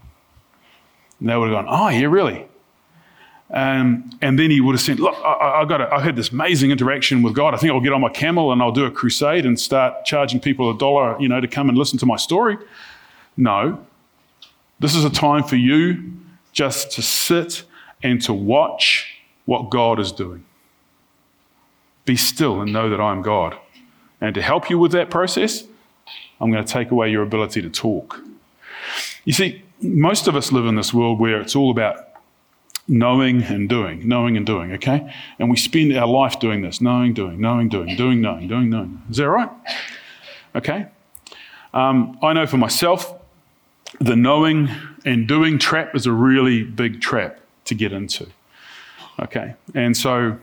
And 1.18 1.28
they 1.28 1.36
would 1.36 1.50
have 1.50 1.64
gone, 1.64 1.66
Oh, 1.68 1.88
yeah, 1.88 2.06
really? 2.06 2.46
Um, 3.52 4.08
and 4.22 4.38
then 4.38 4.50
he 4.50 4.60
would 4.60 4.76
have 4.76 4.80
said, 4.80 5.00
Look, 5.00 5.16
I, 5.24 5.62
I, 5.62 5.64
got 5.64 5.80
a, 5.80 5.92
I 5.92 6.00
had 6.00 6.14
this 6.14 6.30
amazing 6.30 6.70
interaction 6.70 7.22
with 7.22 7.34
God. 7.34 7.52
I 7.52 7.56
think 7.56 7.72
I'll 7.72 7.80
get 7.80 7.92
on 7.92 8.00
my 8.00 8.10
camel 8.10 8.52
and 8.52 8.62
I'll 8.62 8.72
do 8.72 8.84
a 8.84 8.90
crusade 8.90 9.44
and 9.44 9.58
start 9.58 10.04
charging 10.04 10.38
people 10.38 10.70
a 10.70 10.78
dollar, 10.78 11.20
you 11.20 11.28
know, 11.28 11.40
to 11.40 11.48
come 11.48 11.68
and 11.68 11.76
listen 11.76 11.98
to 11.98 12.06
my 12.06 12.16
story. 12.16 12.56
No. 13.36 13.84
This 14.78 14.94
is 14.94 15.04
a 15.04 15.10
time 15.10 15.42
for 15.42 15.56
you 15.56 16.12
just 16.52 16.92
to 16.92 17.02
sit 17.02 17.64
and 18.02 18.22
to 18.22 18.32
watch 18.32 19.06
what 19.46 19.68
God 19.68 19.98
is 19.98 20.12
doing. 20.12 20.44
Be 22.04 22.16
still 22.16 22.60
and 22.60 22.72
know 22.72 22.88
that 22.88 23.00
I 23.00 23.12
am 23.12 23.20
God. 23.20 23.58
And 24.20 24.34
to 24.34 24.42
help 24.42 24.70
you 24.70 24.78
with 24.78 24.92
that 24.92 25.10
process, 25.10 25.64
I'm 26.40 26.50
going 26.50 26.64
to 26.64 26.72
take 26.72 26.90
away 26.90 27.10
your 27.10 27.22
ability 27.22 27.62
to 27.62 27.70
talk. 27.70 28.20
You 29.24 29.32
see, 29.32 29.62
most 29.82 30.28
of 30.28 30.36
us 30.36 30.52
live 30.52 30.66
in 30.66 30.76
this 30.76 30.94
world 30.94 31.18
where 31.18 31.40
it's 31.40 31.56
all 31.56 31.70
about 31.70 32.09
knowing 32.90 33.44
and 33.44 33.68
doing, 33.68 34.06
knowing 34.06 34.36
and 34.36 34.44
doing, 34.44 34.72
okay? 34.72 35.14
And 35.38 35.48
we 35.48 35.56
spend 35.56 35.96
our 35.96 36.08
life 36.08 36.40
doing 36.40 36.60
this 36.62 36.80
knowing, 36.80 37.14
doing, 37.14 37.40
knowing, 37.40 37.68
doing, 37.68 37.96
doing, 37.96 38.20
knowing, 38.20 38.48
doing, 38.48 38.68
knowing. 38.68 39.00
Is 39.08 39.18
that 39.18 39.28
right? 39.28 39.48
Okay. 40.56 40.86
Um, 41.72 42.18
I 42.20 42.32
know 42.32 42.48
for 42.48 42.56
myself, 42.56 43.14
the 44.00 44.16
knowing 44.16 44.68
and 45.04 45.28
doing 45.28 45.58
trap 45.58 45.94
is 45.94 46.06
a 46.06 46.12
really 46.12 46.64
big 46.64 47.00
trap 47.00 47.38
to 47.66 47.76
get 47.76 47.92
into. 47.92 48.26
Okay. 49.20 49.54
And 49.72 49.96
so 49.96 50.36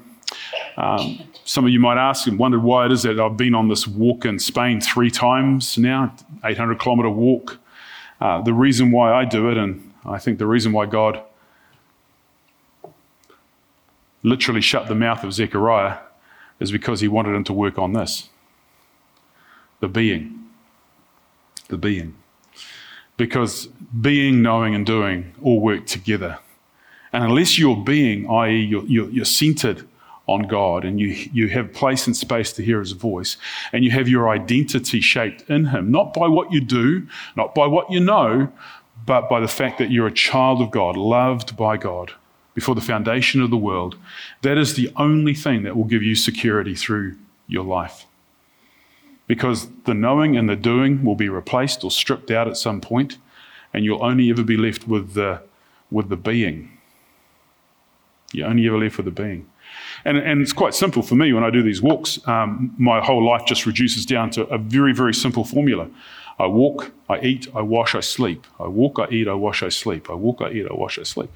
um, 0.78 1.20
some 1.44 1.66
of 1.66 1.72
you 1.72 1.82
might 1.82 1.98
ask 1.98 2.28
and 2.28 2.40
wondered 2.40 2.64
why 2.64 2.86
it 2.86 2.94
is 2.94 3.04
that 3.04 3.20
I've 3.20 3.36
been 3.36 3.56
on 3.56 3.68
this 3.68 3.86
walk 3.86 4.24
in 4.24 4.40
Spain 4.40 4.80
three 4.80 5.12
times 5.12 5.78
now, 5.78 6.16
800 6.46 6.80
kilometer 6.80 7.10
walk. 7.10 7.58
Uh, 8.22 8.42
the 8.42 8.54
reason 8.54 8.92
why 8.92 9.12
I 9.12 9.26
do 9.26 9.50
it, 9.50 9.58
and 9.58 9.94
I 10.06 10.18
think 10.18 10.40
the 10.40 10.48
reason 10.48 10.72
why 10.72 10.86
God 10.86 11.22
literally 14.24 14.62
shut 14.62 14.88
the 14.88 14.96
mouth 14.96 15.24
of 15.24 15.34
Zechariah 15.34 15.98
is 16.60 16.72
because 16.72 17.02
he 17.02 17.08
wanted 17.08 17.36
him 17.36 17.44
to 17.46 17.54
work 17.54 17.78
on 17.78 17.94
this 17.94 18.30
the 19.80 19.88
being. 19.88 20.50
The 21.68 21.78
being. 21.78 22.16
Because 23.16 23.68
being, 24.00 24.42
knowing, 24.42 24.74
and 24.74 24.86
doing 24.86 25.34
all 25.42 25.60
work 25.60 25.86
together. 25.86 26.40
And 27.14 27.24
unless 27.24 27.60
you're 27.60 27.76
being, 27.76 28.30
i.e., 28.30 28.60
you're, 28.60 28.86
you're, 28.86 29.10
you're 29.10 29.26
centered 29.26 29.88
on 30.28 30.48
God 30.48 30.84
and 30.84 31.00
you, 31.00 31.10
you 31.32 31.48
have 31.50 31.74
place 31.74 32.08
and 32.08 32.16
space 32.16 32.52
to 32.54 32.64
hear 32.64 32.80
His 32.80 32.92
voice 32.92 33.38
and 33.72 33.84
you 33.84 33.92
have 33.92 34.08
your 34.08 34.30
identity 34.30 35.00
shaped 35.00 35.50
in 35.50 35.66
Him, 35.66 35.92
not 35.92 36.14
by 36.14 36.28
what 36.28 36.52
you 36.52 36.60
do, 36.60 37.08
not 37.36 37.54
by 37.56 37.68
what 37.68 37.92
you 37.92 38.00
know, 38.00 38.52
but 39.06 39.30
by 39.30 39.40
the 39.40 39.48
fact 39.48 39.78
that 39.78 39.92
you're 39.92 40.08
a 40.08 40.12
child 40.12 40.62
of 40.62 40.72
God, 40.72 40.98
loved 40.98 41.56
by 41.56 41.78
God 41.78 42.14
before 42.58 42.74
the 42.74 42.82
foundation 42.82 43.40
of 43.40 43.52
the 43.52 43.64
world, 43.70 43.96
that 44.42 44.58
is 44.58 44.74
the 44.74 44.92
only 44.96 45.36
thing 45.36 45.62
that 45.62 45.78
will 45.78 45.84
give 45.84 46.02
you 46.02 46.16
security 46.16 46.74
through 46.74 47.16
your 47.48 47.64
life. 47.64 48.08
Because 49.28 49.68
the 49.86 49.94
knowing 49.94 50.36
and 50.36 50.50
the 50.50 50.56
doing 50.56 51.04
will 51.06 51.14
be 51.14 51.30
replaced 51.30 51.84
or 51.84 51.92
stripped 51.92 52.32
out 52.32 52.48
at 52.48 52.58
some 52.58 52.82
point, 52.82 53.20
and 53.76 53.86
you'll 53.86 54.04
only 54.04 54.32
ever 54.32 54.42
be 54.42 54.58
left 54.58 54.88
with 54.88 55.14
the, 55.14 55.40
with 55.92 56.10
the 56.10 56.18
being. 56.18 56.76
You're 58.32 58.48
only 58.48 58.66
ever 58.66 58.80
left 58.80 58.98
with 58.98 59.06
the 59.06 59.12
being. 59.12 59.48
And, 60.04 60.18
and 60.18 60.42
it's 60.42 60.52
quite 60.52 60.74
simple 60.74 61.04
for 61.04 61.14
me 61.14 61.34
when 61.34 61.44
I 61.44 61.52
do 61.52 61.62
these 61.62 61.84
walks. 61.84 62.28
Um, 62.28 62.74
my 62.80 63.06
whole 63.06 63.24
life 63.24 63.46
just 63.46 63.68
reduces 63.68 64.04
down 64.04 64.32
to 64.32 64.48
a 64.48 64.58
very, 64.58 64.94
very 64.96 65.14
simple 65.14 65.44
formula. 65.44 65.90
I 66.40 66.48
walk, 66.48 66.92
I 67.08 67.20
eat, 67.20 67.46
I 67.54 67.62
wash, 67.62 67.94
I 67.94 68.00
sleep. 68.00 68.48
I 68.60 68.66
walk, 68.66 68.98
I 68.98 69.08
eat, 69.12 69.28
I 69.28 69.36
wash, 69.36 69.62
I 69.62 69.70
sleep. 69.70 70.10
I 70.10 70.16
walk, 70.16 70.42
I 70.42 70.50
eat, 70.50 70.66
I 70.66 70.74
wash, 70.74 70.98
I 70.98 71.04
sleep. 71.04 71.30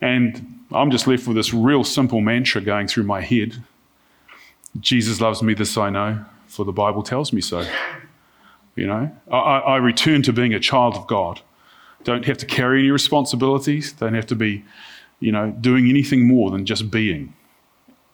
And 0.00 0.64
I'm 0.72 0.90
just 0.90 1.06
left 1.06 1.26
with 1.26 1.36
this 1.36 1.54
real 1.54 1.84
simple 1.84 2.20
mantra 2.20 2.60
going 2.60 2.88
through 2.88 3.04
my 3.04 3.20
head 3.20 3.62
Jesus 4.80 5.20
loves 5.20 5.42
me, 5.42 5.54
this 5.54 5.76
I 5.76 5.90
know, 5.90 6.24
for 6.46 6.64
the 6.64 6.72
Bible 6.72 7.02
tells 7.02 7.32
me 7.32 7.40
so. 7.40 7.66
You 8.74 8.86
know, 8.86 9.10
I, 9.30 9.36
I 9.36 9.76
return 9.76 10.22
to 10.22 10.32
being 10.32 10.52
a 10.52 10.60
child 10.60 10.96
of 10.96 11.06
God. 11.06 11.40
Don't 12.04 12.24
have 12.26 12.38
to 12.38 12.46
carry 12.46 12.80
any 12.80 12.90
responsibilities, 12.90 13.92
don't 13.92 14.14
have 14.14 14.26
to 14.26 14.36
be, 14.36 14.64
you 15.18 15.32
know, 15.32 15.50
doing 15.50 15.88
anything 15.88 16.28
more 16.28 16.50
than 16.50 16.66
just 16.66 16.90
being. 16.90 17.34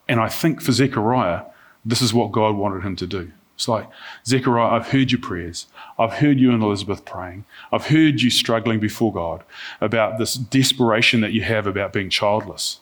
And 0.09 0.21
I 0.21 0.29
think 0.29 0.63
for 0.63 0.73
Zechariah, 0.73 1.43
this 1.85 2.01
is 2.01 2.15
what 2.15 2.33
God 2.33 2.55
wanted 2.55 2.85
him 2.85 2.97
to 2.97 3.07
do. 3.07 3.33
It's 3.55 3.69
like, 3.69 3.89
Zechariah, 4.27 4.75
I've 4.75 4.89
heard 4.89 5.13
your 5.13 5.21
prayers. 5.21 5.67
I've 5.99 6.15
heard 6.15 6.41
you 6.41 6.53
and 6.53 6.63
Elizabeth 6.63 7.05
praying. 7.05 7.45
I've 7.71 7.87
heard 7.87 8.21
you 8.21 8.31
struggling 8.31 8.81
before 8.81 9.13
God 9.13 9.45
about 9.81 10.19
this 10.19 10.35
desperation 10.35 11.21
that 11.21 11.33
you 11.33 11.43
have 11.43 11.67
about 11.67 11.93
being 11.93 12.11
childless. 12.11 12.81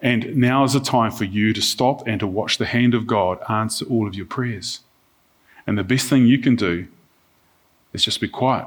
And 0.00 0.36
now 0.36 0.64
is 0.64 0.74
the 0.74 0.80
time 0.80 1.10
for 1.10 1.24
you 1.24 1.52
to 1.54 1.62
stop 1.62 2.06
and 2.06 2.20
to 2.20 2.26
watch 2.26 2.58
the 2.58 2.66
hand 2.66 2.92
of 2.94 3.06
God 3.06 3.38
answer 3.48 3.86
all 3.86 4.06
of 4.06 4.14
your 4.14 4.26
prayers. 4.26 4.80
And 5.66 5.78
the 5.78 5.84
best 5.84 6.10
thing 6.10 6.26
you 6.26 6.38
can 6.38 6.56
do 6.56 6.86
is 7.94 8.04
just 8.04 8.20
be 8.20 8.28
quiet. 8.28 8.66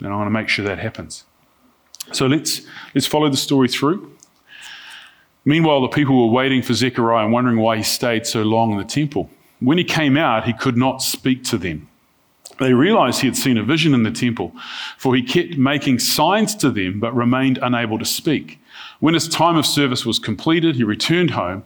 And 0.00 0.08
I 0.08 0.16
want 0.16 0.26
to 0.26 0.30
make 0.30 0.48
sure 0.48 0.64
that 0.66 0.78
happens. 0.78 1.24
So 2.12 2.26
let's, 2.26 2.62
let's 2.94 3.06
follow 3.06 3.30
the 3.30 3.36
story 3.36 3.68
through. 3.68 4.14
Meanwhile, 5.46 5.82
the 5.82 5.88
people 5.88 6.26
were 6.26 6.32
waiting 6.34 6.62
for 6.62 6.74
Zechariah 6.74 7.24
and 7.24 7.32
wondering 7.32 7.58
why 7.58 7.76
he 7.76 7.82
stayed 7.82 8.26
so 8.26 8.42
long 8.42 8.72
in 8.72 8.78
the 8.78 8.84
temple. 8.84 9.30
When 9.64 9.78
he 9.78 9.84
came 9.84 10.18
out, 10.18 10.44
he 10.44 10.52
could 10.52 10.76
not 10.76 11.00
speak 11.00 11.42
to 11.44 11.56
them. 11.56 11.88
They 12.60 12.74
realized 12.74 13.20
he 13.20 13.26
had 13.26 13.36
seen 13.36 13.56
a 13.56 13.62
vision 13.62 13.94
in 13.94 14.02
the 14.02 14.10
temple, 14.10 14.52
for 14.98 15.16
he 15.16 15.22
kept 15.22 15.56
making 15.56 16.00
signs 16.00 16.54
to 16.56 16.70
them 16.70 17.00
but 17.00 17.16
remained 17.16 17.58
unable 17.62 17.98
to 17.98 18.04
speak. 18.04 18.60
When 19.00 19.14
his 19.14 19.26
time 19.26 19.56
of 19.56 19.64
service 19.64 20.04
was 20.04 20.18
completed, 20.18 20.76
he 20.76 20.84
returned 20.84 21.30
home. 21.30 21.64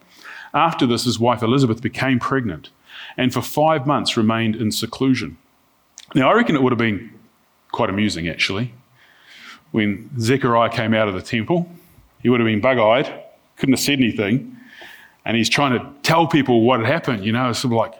After 0.54 0.86
this, 0.86 1.04
his 1.04 1.18
wife 1.18 1.42
Elizabeth 1.42 1.82
became 1.82 2.20
pregnant 2.20 2.70
and 3.16 3.32
for 3.32 3.42
five 3.42 3.84
months 3.84 4.16
remained 4.16 4.54
in 4.54 4.70
seclusion. 4.70 5.36
Now, 6.14 6.30
I 6.30 6.34
reckon 6.34 6.54
it 6.54 6.62
would 6.62 6.72
have 6.72 6.78
been 6.78 7.12
quite 7.72 7.90
amusing 7.90 8.28
actually. 8.28 8.72
When 9.72 10.08
Zechariah 10.20 10.70
came 10.70 10.94
out 10.94 11.08
of 11.08 11.14
the 11.14 11.22
temple, 11.22 11.68
he 12.22 12.28
would 12.28 12.38
have 12.40 12.46
been 12.46 12.60
bug 12.60 12.78
eyed, 12.78 13.12
couldn't 13.56 13.74
have 13.74 13.80
said 13.80 13.98
anything, 13.98 14.57
and 15.28 15.36
he's 15.36 15.50
trying 15.50 15.78
to 15.78 15.86
tell 16.02 16.26
people 16.26 16.62
what 16.62 16.80
had 16.80 16.88
happened, 16.88 17.22
you 17.22 17.32
know, 17.32 17.50
it's 17.50 17.58
sort 17.58 17.74
of 17.74 17.76
like, 17.76 17.92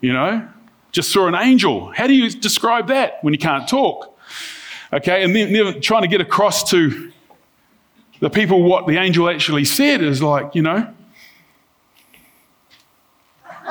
you 0.00 0.10
know, 0.14 0.48
just 0.90 1.12
saw 1.12 1.26
an 1.28 1.34
angel. 1.34 1.92
How 1.92 2.06
do 2.06 2.14
you 2.14 2.30
describe 2.30 2.88
that 2.88 3.22
when 3.22 3.34
you 3.34 3.38
can't 3.38 3.68
talk? 3.68 4.18
Okay, 4.90 5.22
and 5.22 5.36
then 5.36 5.82
trying 5.82 6.00
to 6.00 6.08
get 6.08 6.22
across 6.22 6.70
to 6.70 7.12
the 8.20 8.30
people 8.30 8.62
what 8.62 8.86
the 8.86 8.96
angel 8.96 9.28
actually 9.28 9.66
said 9.66 10.02
is 10.02 10.22
like, 10.22 10.54
you 10.54 10.62
know, 10.62 10.90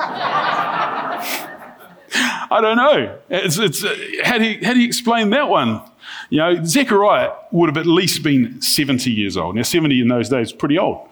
I 2.54 2.60
don't 2.62 2.78
know. 2.78 3.18
It's, 3.30 3.58
it's, 3.58 3.84
uh, 3.84 3.96
how, 4.24 4.38
do 4.38 4.46
you, 4.46 4.64
how 4.64 4.74
do 4.74 4.80
you 4.80 4.86
explain 4.86 5.32
that 5.32 5.50
one? 5.50 5.82
You 6.30 6.38
know, 6.38 6.64
Zechariah 6.64 7.32
would 7.52 7.70
have 7.70 7.78
at 7.78 7.86
least 7.86 8.24
been 8.24 8.62
70 8.62 9.12
years 9.12 9.38
old. 9.38 9.56
Now, 9.56 9.64
70 9.64 10.02
in 10.02 10.08
those 10.08 10.30
days 10.30 10.48
is 10.48 10.54
pretty 10.54 10.78
old. 10.78 11.08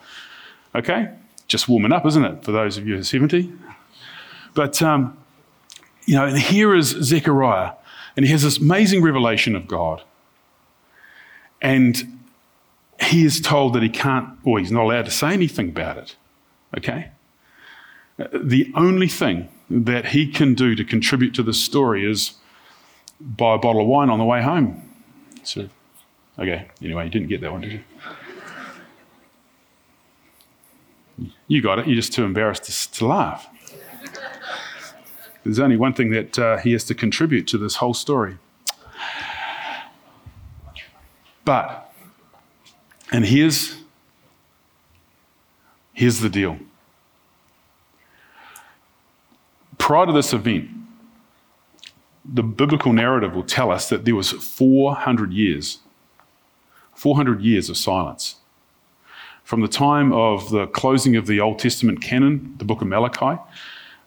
Okay? 0.76 1.10
Just 1.48 1.68
warming 1.68 1.92
up, 1.92 2.06
isn't 2.06 2.24
it, 2.24 2.44
for 2.44 2.52
those 2.52 2.78
of 2.78 2.88
you 2.88 2.96
who 2.96 3.02
are 3.02 3.04
70? 3.04 3.52
But, 4.54 4.82
um, 4.82 5.18
you 6.06 6.16
know, 6.16 6.26
and 6.26 6.38
here 6.38 6.76
is 6.76 6.90
Zechariah, 6.90 7.74
and 8.16 8.26
he 8.26 8.32
has 8.32 8.44
this 8.44 8.58
amazing 8.58 9.02
revelation 9.02 9.56
of 9.56 9.68
God. 9.68 10.04
And 11.62 12.20
he 13.02 13.26
is 13.26 13.42
told 13.42 13.74
that 13.74 13.84
he 13.84 13.90
can't, 13.90 14.30
or 14.44 14.60
he's 14.60 14.72
not 14.72 14.84
allowed 14.84 15.06
to 15.06 15.12
say 15.12 15.34
anything 15.34 15.70
about 15.70 15.98
it. 15.98 16.16
Okay? 16.78 17.12
the 18.34 18.72
only 18.76 19.08
thing 19.08 19.48
that 19.70 20.08
he 20.08 20.28
can 20.28 20.54
do 20.54 20.76
to 20.76 20.84
contribute 20.84 21.34
to 21.34 21.44
this 21.44 21.62
story 21.62 22.10
is 22.10 22.34
buy 23.20 23.56
a 23.56 23.58
bottle 23.58 23.82
of 23.82 23.88
wine 23.88 24.10
on 24.10 24.20
the 24.20 24.26
way 24.26 24.42
home. 24.42 24.88
So, 25.50 25.68
okay, 26.38 26.68
anyway, 26.84 27.06
you 27.06 27.10
didn't 27.10 27.28
get 27.28 27.42
that 27.42 27.52
one, 27.52 27.62
did 27.62 27.72
you? 27.72 27.84
You 31.48 31.62
got 31.64 31.80
it, 31.80 31.88
you're 31.88 31.96
just 31.96 32.14
too 32.14 32.24
embarrassed 32.24 32.66
to, 32.66 32.92
to 33.00 33.08
laugh. 33.08 33.48
There's 35.44 35.60
only 35.60 35.76
one 35.76 35.94
thing 35.94 36.12
that 36.12 36.38
uh, 36.38 36.58
he 36.58 36.72
has 36.74 36.84
to 36.84 36.94
contribute 36.94 37.48
to 37.48 37.58
this 37.58 37.78
whole 37.78 37.96
story. 37.96 38.38
But, 41.46 41.92
and 43.12 43.26
here's, 43.26 43.76
here's 45.94 46.20
the 46.20 46.30
deal. 46.30 46.60
Prior 49.80 50.06
to 50.06 50.12
this 50.12 50.32
event, 50.32 50.70
the 52.32 52.44
biblical 52.44 52.94
narrative 52.94 53.34
will 53.34 53.44
tell 53.44 53.72
us 53.72 53.89
that 53.89 54.06
there 54.06 54.15
was 54.15 54.32
400 54.32 55.34
years, 55.34 55.80
400 56.94 57.42
years 57.42 57.70
of 57.70 57.78
silence. 57.78 58.36
From 59.44 59.62
the 59.62 59.68
time 59.68 60.13
of 60.13 60.52
the 60.52 60.68
closing 60.68 61.15
of 61.15 61.26
the 61.26 61.39
Old 61.39 61.58
Testament 61.58 62.02
canon, 62.02 62.56
the 62.58 62.65
book 62.65 62.82
of 62.82 62.88
Malachi, 62.88 63.42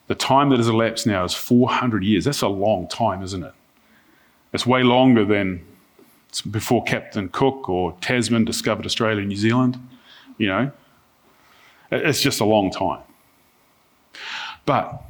the 0.07 0.15
time 0.15 0.51
that 0.51 0.59
has 0.59 0.69
elapsed 0.69 1.07
now 1.07 1.25
is 1.25 1.35
400 1.35 2.05
years. 2.05 2.25
That's 2.25 2.43
a 2.43 2.49
long 2.49 2.87
time, 2.87 3.23
isn't 3.23 3.43
it? 3.43 3.55
It's 4.53 4.67
way 4.67 4.83
longer 4.83 5.25
than 5.25 5.65
before 6.51 6.85
Captain 6.85 7.29
Cook 7.29 7.69
or 7.69 7.97
Tasman 8.01 8.45
discovered 8.45 8.87
Australia 8.87 9.21
and 9.21 9.29
New 9.29 9.37
Zealand. 9.37 9.79
You 10.39 10.49
know, 10.49 10.73
it's 11.91 12.21
just 12.21 12.41
a 12.41 12.45
long 12.45 12.71
time. 12.71 13.01
But 14.65 15.03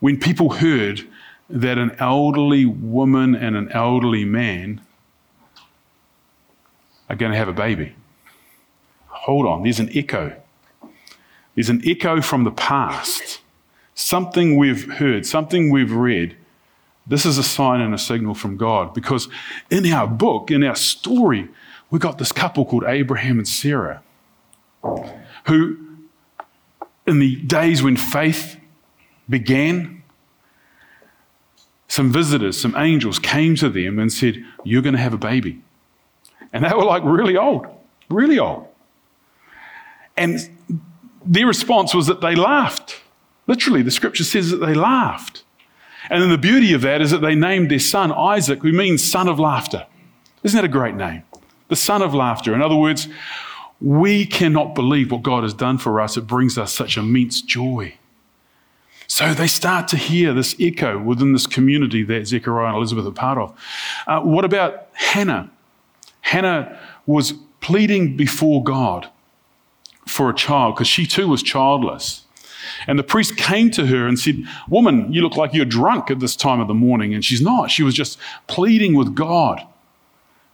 when 0.00 0.18
people 0.18 0.50
heard 0.50 1.06
that 1.52 1.78
an 1.78 1.94
elderly 1.98 2.64
woman 2.64 3.34
and 3.34 3.56
an 3.56 3.70
elderly 3.72 4.24
man 4.24 4.80
are 7.08 7.16
going 7.16 7.32
to 7.32 7.38
have 7.38 7.48
a 7.48 7.52
baby, 7.52 7.94
hold 9.06 9.46
on, 9.46 9.62
there's 9.62 9.80
an 9.80 9.90
echo. 9.94 10.34
There's 11.54 11.68
an 11.68 11.82
echo 11.84 12.20
from 12.20 12.44
the 12.44 12.50
past. 12.50 13.40
Something 13.94 14.56
we've 14.56 14.94
heard, 14.94 15.26
something 15.26 15.70
we've 15.70 15.92
read. 15.92 16.36
This 17.06 17.26
is 17.26 17.36
a 17.36 17.42
sign 17.42 17.80
and 17.80 17.94
a 17.94 17.98
signal 17.98 18.34
from 18.34 18.56
God 18.56 18.94
because 18.94 19.28
in 19.70 19.86
our 19.92 20.06
book, 20.06 20.50
in 20.50 20.64
our 20.64 20.76
story, 20.76 21.48
we 21.90 21.98
got 21.98 22.16
this 22.18 22.32
couple 22.32 22.64
called 22.64 22.84
Abraham 22.86 23.38
and 23.38 23.46
Sarah 23.46 24.02
who, 25.46 25.76
in 27.06 27.18
the 27.18 27.36
days 27.36 27.82
when 27.82 27.96
faith 27.96 28.58
began, 29.28 30.01
some 31.92 32.10
visitors, 32.10 32.58
some 32.58 32.74
angels 32.74 33.18
came 33.18 33.54
to 33.54 33.68
them 33.68 33.98
and 33.98 34.10
said, 34.10 34.42
You're 34.64 34.80
going 34.80 34.94
to 34.94 35.00
have 35.00 35.12
a 35.12 35.18
baby. 35.18 35.60
And 36.50 36.64
they 36.64 36.72
were 36.74 36.86
like 36.86 37.04
really 37.04 37.36
old, 37.36 37.66
really 38.08 38.38
old. 38.38 38.66
And 40.16 40.38
their 41.22 41.46
response 41.46 41.94
was 41.94 42.06
that 42.06 42.22
they 42.22 42.34
laughed. 42.34 43.02
Literally, 43.46 43.82
the 43.82 43.90
scripture 43.90 44.24
says 44.24 44.50
that 44.50 44.56
they 44.64 44.72
laughed. 44.72 45.44
And 46.08 46.22
then 46.22 46.30
the 46.30 46.38
beauty 46.38 46.72
of 46.72 46.80
that 46.80 47.02
is 47.02 47.10
that 47.10 47.20
they 47.20 47.34
named 47.34 47.70
their 47.70 47.78
son 47.78 48.10
Isaac, 48.10 48.62
who 48.62 48.72
means 48.72 49.04
son 49.04 49.28
of 49.28 49.38
laughter. 49.38 49.86
Isn't 50.42 50.56
that 50.56 50.64
a 50.64 50.68
great 50.68 50.94
name? 50.94 51.24
The 51.68 51.76
son 51.76 52.00
of 52.00 52.14
laughter. 52.14 52.54
In 52.54 52.62
other 52.62 52.74
words, 52.74 53.06
we 53.82 54.24
cannot 54.24 54.74
believe 54.74 55.12
what 55.12 55.22
God 55.22 55.42
has 55.42 55.52
done 55.52 55.76
for 55.76 56.00
us. 56.00 56.16
It 56.16 56.26
brings 56.26 56.56
us 56.56 56.72
such 56.72 56.96
immense 56.96 57.42
joy. 57.42 57.98
So 59.12 59.34
they 59.34 59.46
start 59.46 59.88
to 59.88 59.98
hear 59.98 60.32
this 60.32 60.56
echo 60.58 60.98
within 60.98 61.34
this 61.34 61.46
community 61.46 62.02
that 62.04 62.26
Zechariah 62.26 62.68
and 62.68 62.76
Elizabeth 62.78 63.04
are 63.04 63.10
part 63.10 63.36
of. 63.36 63.52
Uh, 64.06 64.22
what 64.22 64.46
about 64.46 64.88
Hannah? 64.94 65.50
Hannah 66.22 66.80
was 67.04 67.34
pleading 67.60 68.16
before 68.16 68.64
God 68.64 69.10
for 70.08 70.30
a 70.30 70.34
child 70.34 70.76
because 70.76 70.88
she 70.88 71.04
too 71.04 71.28
was 71.28 71.42
childless. 71.42 72.24
And 72.86 72.98
the 72.98 73.02
priest 73.02 73.36
came 73.36 73.70
to 73.72 73.84
her 73.84 74.08
and 74.08 74.18
said, 74.18 74.44
Woman, 74.66 75.12
you 75.12 75.20
look 75.20 75.36
like 75.36 75.52
you're 75.52 75.66
drunk 75.66 76.10
at 76.10 76.20
this 76.20 76.34
time 76.34 76.60
of 76.60 76.66
the 76.66 76.72
morning. 76.72 77.12
And 77.12 77.22
she's 77.22 77.42
not. 77.42 77.70
She 77.70 77.82
was 77.82 77.94
just 77.94 78.18
pleading 78.46 78.94
with 78.94 79.14
God. 79.14 79.60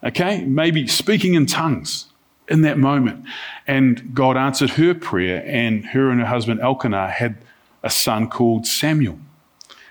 Okay? 0.02 0.44
Maybe 0.44 0.88
speaking 0.88 1.34
in 1.34 1.46
tongues 1.46 2.06
in 2.48 2.62
that 2.62 2.76
moment. 2.76 3.24
And 3.68 4.16
God 4.16 4.36
answered 4.36 4.70
her 4.70 4.96
prayer, 4.96 5.44
and 5.46 5.86
her 5.86 6.10
and 6.10 6.18
her 6.18 6.26
husband 6.26 6.58
Elkanah 6.58 7.08
had 7.08 7.38
a 7.82 7.90
son 7.90 8.28
called 8.28 8.66
Samuel. 8.66 9.18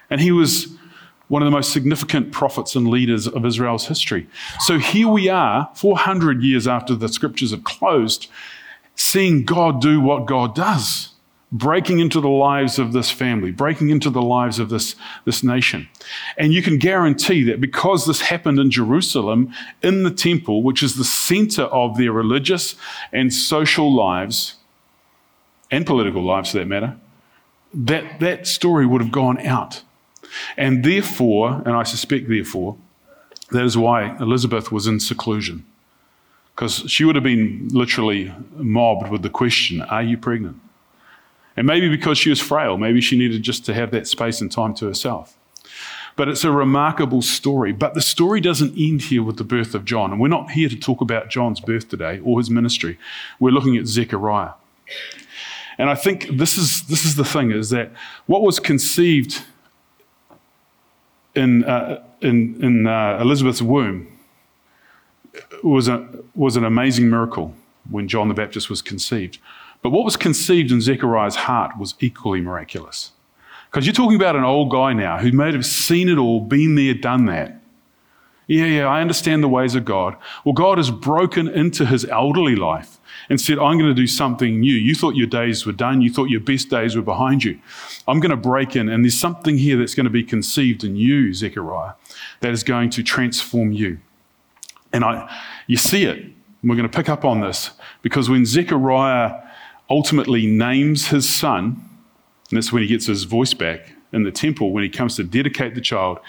And 0.10 0.22
he 0.22 0.32
was 0.32 0.78
one 1.28 1.42
of 1.42 1.46
the 1.46 1.52
most 1.52 1.74
significant 1.74 2.32
prophets 2.32 2.76
and 2.76 2.88
leaders 2.88 3.28
of 3.28 3.46
Israel's 3.46 3.88
history. 3.88 4.28
So 4.62 4.80
here 4.80 5.08
we 5.08 5.28
are, 5.28 5.70
400 5.76 6.42
years 6.42 6.68
after 6.68 6.96
the 6.96 7.10
scriptures 7.10 7.52
have 7.52 7.64
closed, 7.64 8.28
seeing 8.96 9.44
God 9.44 9.82
do 9.82 10.00
what 10.00 10.26
God 10.26 10.56
does, 10.56 11.10
breaking 11.52 12.00
into 12.00 12.22
the 12.22 12.30
lives 12.30 12.80
of 12.80 12.94
this 12.94 13.12
family, 13.12 13.52
breaking 13.52 13.90
into 13.90 14.10
the 14.10 14.22
lives 14.22 14.58
of 14.60 14.70
this, 14.70 14.96
this 15.26 15.44
nation. 15.44 15.90
And 16.38 16.54
you 16.54 16.62
can 16.62 16.78
guarantee 16.78 17.44
that 17.44 17.60
because 17.60 18.06
this 18.06 18.22
happened 18.22 18.60
in 18.60 18.72
Jerusalem, 18.72 19.54
in 19.82 20.04
the 20.04 20.12
temple, 20.12 20.64
which 20.64 20.82
is 20.82 20.96
the 20.96 21.04
center 21.04 21.64
of 21.64 21.98
their 21.98 22.14
religious 22.14 22.76
and 23.12 23.34
social 23.34 23.94
lives, 23.94 24.56
and 25.70 25.86
political 25.86 26.24
lives 26.24 26.52
for 26.52 26.60
that 26.60 26.68
matter, 26.68 26.96
that, 27.74 28.20
that 28.20 28.48
story 28.48 28.86
would 28.86 29.02
have 29.02 29.12
gone 29.12 29.40
out. 29.46 29.82
And 30.58 30.84
therefore, 30.84 31.62
and 31.66 31.76
I 31.76 31.84
suspect 31.84 32.30
therefore, 32.30 32.78
that 33.52 33.64
is 33.64 33.78
why 33.78 34.18
Elizabeth 34.18 34.72
was 34.72 34.88
in 34.88 35.00
seclusion 35.00 35.66
because 36.58 36.84
she 36.88 37.06
would 37.06 37.16
have 37.16 37.24
been 37.24 37.70
literally 37.72 38.34
mobbed 38.56 39.12
with 39.12 39.22
the 39.22 39.30
question, 39.30 39.80
Are 39.84 40.02
you 40.02 40.18
pregnant? 40.18 40.60
And 41.56 41.68
maybe 41.68 41.88
because 41.88 42.18
she 42.18 42.32
was 42.32 42.42
frail, 42.42 42.78
maybe 42.78 43.00
she 43.00 43.16
needed 43.16 43.44
just 43.44 43.64
to 43.68 43.76
have 43.76 43.92
that 43.92 44.08
space 44.08 44.42
and 44.42 44.52
time 44.52 44.74
to 44.76 44.88
herself. 44.88 45.38
But 46.16 46.28
it's 46.28 46.44
a 46.44 46.52
remarkable 46.52 47.22
story. 47.22 47.74
But 47.74 47.94
the 47.94 48.02
story 48.02 48.42
doesn't 48.42 48.76
end 48.76 49.04
here 49.04 49.22
with 49.22 49.38
the 49.38 49.44
birth 49.44 49.76
of 49.76 49.86
John. 49.86 50.12
And 50.12 50.20
we're 50.20 50.30
not 50.30 50.50
here 50.50 50.68
to 50.68 50.76
talk 50.76 51.00
about 51.00 51.30
John's 51.30 51.60
birth 51.60 51.90
today 51.90 52.20
or 52.24 52.40
his 52.40 52.50
ministry. 52.50 52.98
We're 53.40 53.52
looking 53.52 53.78
at 53.78 53.86
Zechariah. 53.86 54.54
And 55.78 55.90
I 55.90 55.96
think 55.96 56.28
this 56.38 56.58
is, 56.58 56.84
this 56.88 57.06
is 57.06 57.16
the 57.16 57.26
thing 57.26 57.52
is 57.52 57.70
that 57.70 57.92
what 58.26 58.42
was 58.42 58.60
conceived 58.60 59.44
in, 61.36 61.64
uh, 61.66 62.04
in, 62.22 62.64
in 62.64 62.88
uh, 62.88 63.20
Elizabeth's 63.22 63.62
womb 63.62 64.08
was, 65.64 65.88
a, 65.88 66.08
was 66.34 66.58
an 66.58 66.64
amazing 66.64 67.10
miracle 67.10 67.54
when 67.90 68.08
John 68.08 68.28
the 68.28 68.34
Baptist 68.34 68.70
was 68.70 68.82
conceived. 68.82 69.38
But 69.82 69.92
what 69.92 70.04
was 70.04 70.18
conceived 70.18 70.72
in 70.72 70.82
Zechariah's 70.82 71.36
heart 71.36 71.78
was 71.78 71.94
equally 72.00 72.42
miraculous. 72.42 73.12
Because 73.70 73.86
you're 73.86 73.94
talking 73.94 74.16
about 74.16 74.36
an 74.36 74.44
old 74.44 74.72
guy 74.72 74.94
now 74.94 75.18
who 75.18 75.32
may 75.32 75.52
have 75.52 75.66
seen 75.66 76.10
it 76.10 76.18
all, 76.18 76.40
been 76.40 76.76
there, 76.76 76.94
done 76.94 77.26
that. 77.26 77.62
Yeah, 78.48 78.66
yeah, 78.66 78.86
I 78.86 79.02
understand 79.02 79.44
the 79.44 79.50
ways 79.50 79.76
of 79.76 79.84
God. 79.84 80.16
Well, 80.46 80.54
God 80.54 80.78
has 80.78 80.90
broken 80.90 81.50
into 81.50 81.86
his 81.86 82.06
elderly 82.06 82.56
life 82.56 82.98
and 83.30 83.42
said, 83.42 83.60
I'm 83.60 83.78
going 83.78 83.90
to 83.90 83.94
do 83.94 84.08
something 84.08 84.62
new. 84.62 84.74
You 84.74 84.96
thought 84.96 85.16
your 85.16 85.28
days 85.28 85.66
were 85.66 85.74
done. 85.74 86.02
You 86.02 86.12
thought 86.12 86.30
your 86.30 86.40
best 86.40 86.70
days 86.70 86.96
were 86.96 87.02
behind 87.02 87.44
you. 87.44 87.60
I'm 88.08 88.22
going 88.22 88.32
to 88.32 88.38
break 88.38 88.78
in, 88.78 88.88
and 88.88 89.04
there's 89.04 89.20
something 89.20 89.58
here 89.58 89.78
that's 89.78 89.96
going 89.96 90.06
to 90.06 90.10
be 90.10 90.24
conceived 90.24 90.86
in 90.86 90.96
you, 90.96 91.34
Zechariah, 91.34 91.94
that 92.40 92.54
is 92.54 92.64
going 92.64 92.90
to 92.92 93.04
transform 93.04 93.74
you. 93.74 94.00
And 94.94 95.04
I, 95.04 95.42
you 95.68 95.76
see 95.76 96.06
it. 96.06 96.32
We're 96.64 96.76
going 96.76 96.90
to 96.90 96.98
pick 96.98 97.10
up 97.10 97.26
on 97.26 97.42
this 97.42 97.72
because 98.02 98.30
when 98.30 98.46
Zechariah 98.46 99.42
ultimately 99.90 100.48
names 100.48 101.08
his 101.08 101.28
son, 101.34 101.84
and 102.50 102.58
that's 102.58 102.72
when 102.72 102.82
he 102.82 102.88
gets 102.88 103.06
his 103.08 103.26
voice 103.26 103.54
back 103.54 103.94
in 104.14 104.24
the 104.24 104.32
temple, 104.32 104.72
when 104.72 104.84
he 104.84 104.90
comes 104.90 105.18
to 105.18 105.24
dedicate 105.24 105.76
the 105.76 105.82
child, 105.82 106.20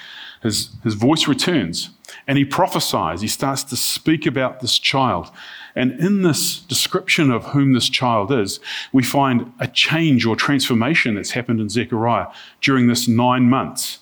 his, 0.42 0.70
his 0.82 0.94
voice 0.94 1.28
returns 1.28 1.90
and 2.28 2.36
he 2.36 2.44
prophesies. 2.44 3.22
He 3.22 3.28
starts 3.28 3.64
to 3.64 3.76
speak 3.76 4.26
about 4.26 4.60
this 4.60 4.78
child. 4.78 5.30
And 5.74 5.98
in 5.98 6.22
this 6.22 6.60
description 6.60 7.30
of 7.30 7.46
whom 7.46 7.72
this 7.72 7.88
child 7.88 8.30
is, 8.30 8.60
we 8.92 9.02
find 9.02 9.50
a 9.58 9.66
change 9.66 10.26
or 10.26 10.36
transformation 10.36 11.14
that's 11.14 11.30
happened 11.30 11.58
in 11.58 11.70
Zechariah 11.70 12.26
during 12.60 12.86
this 12.86 13.08
nine 13.08 13.48
months 13.48 14.00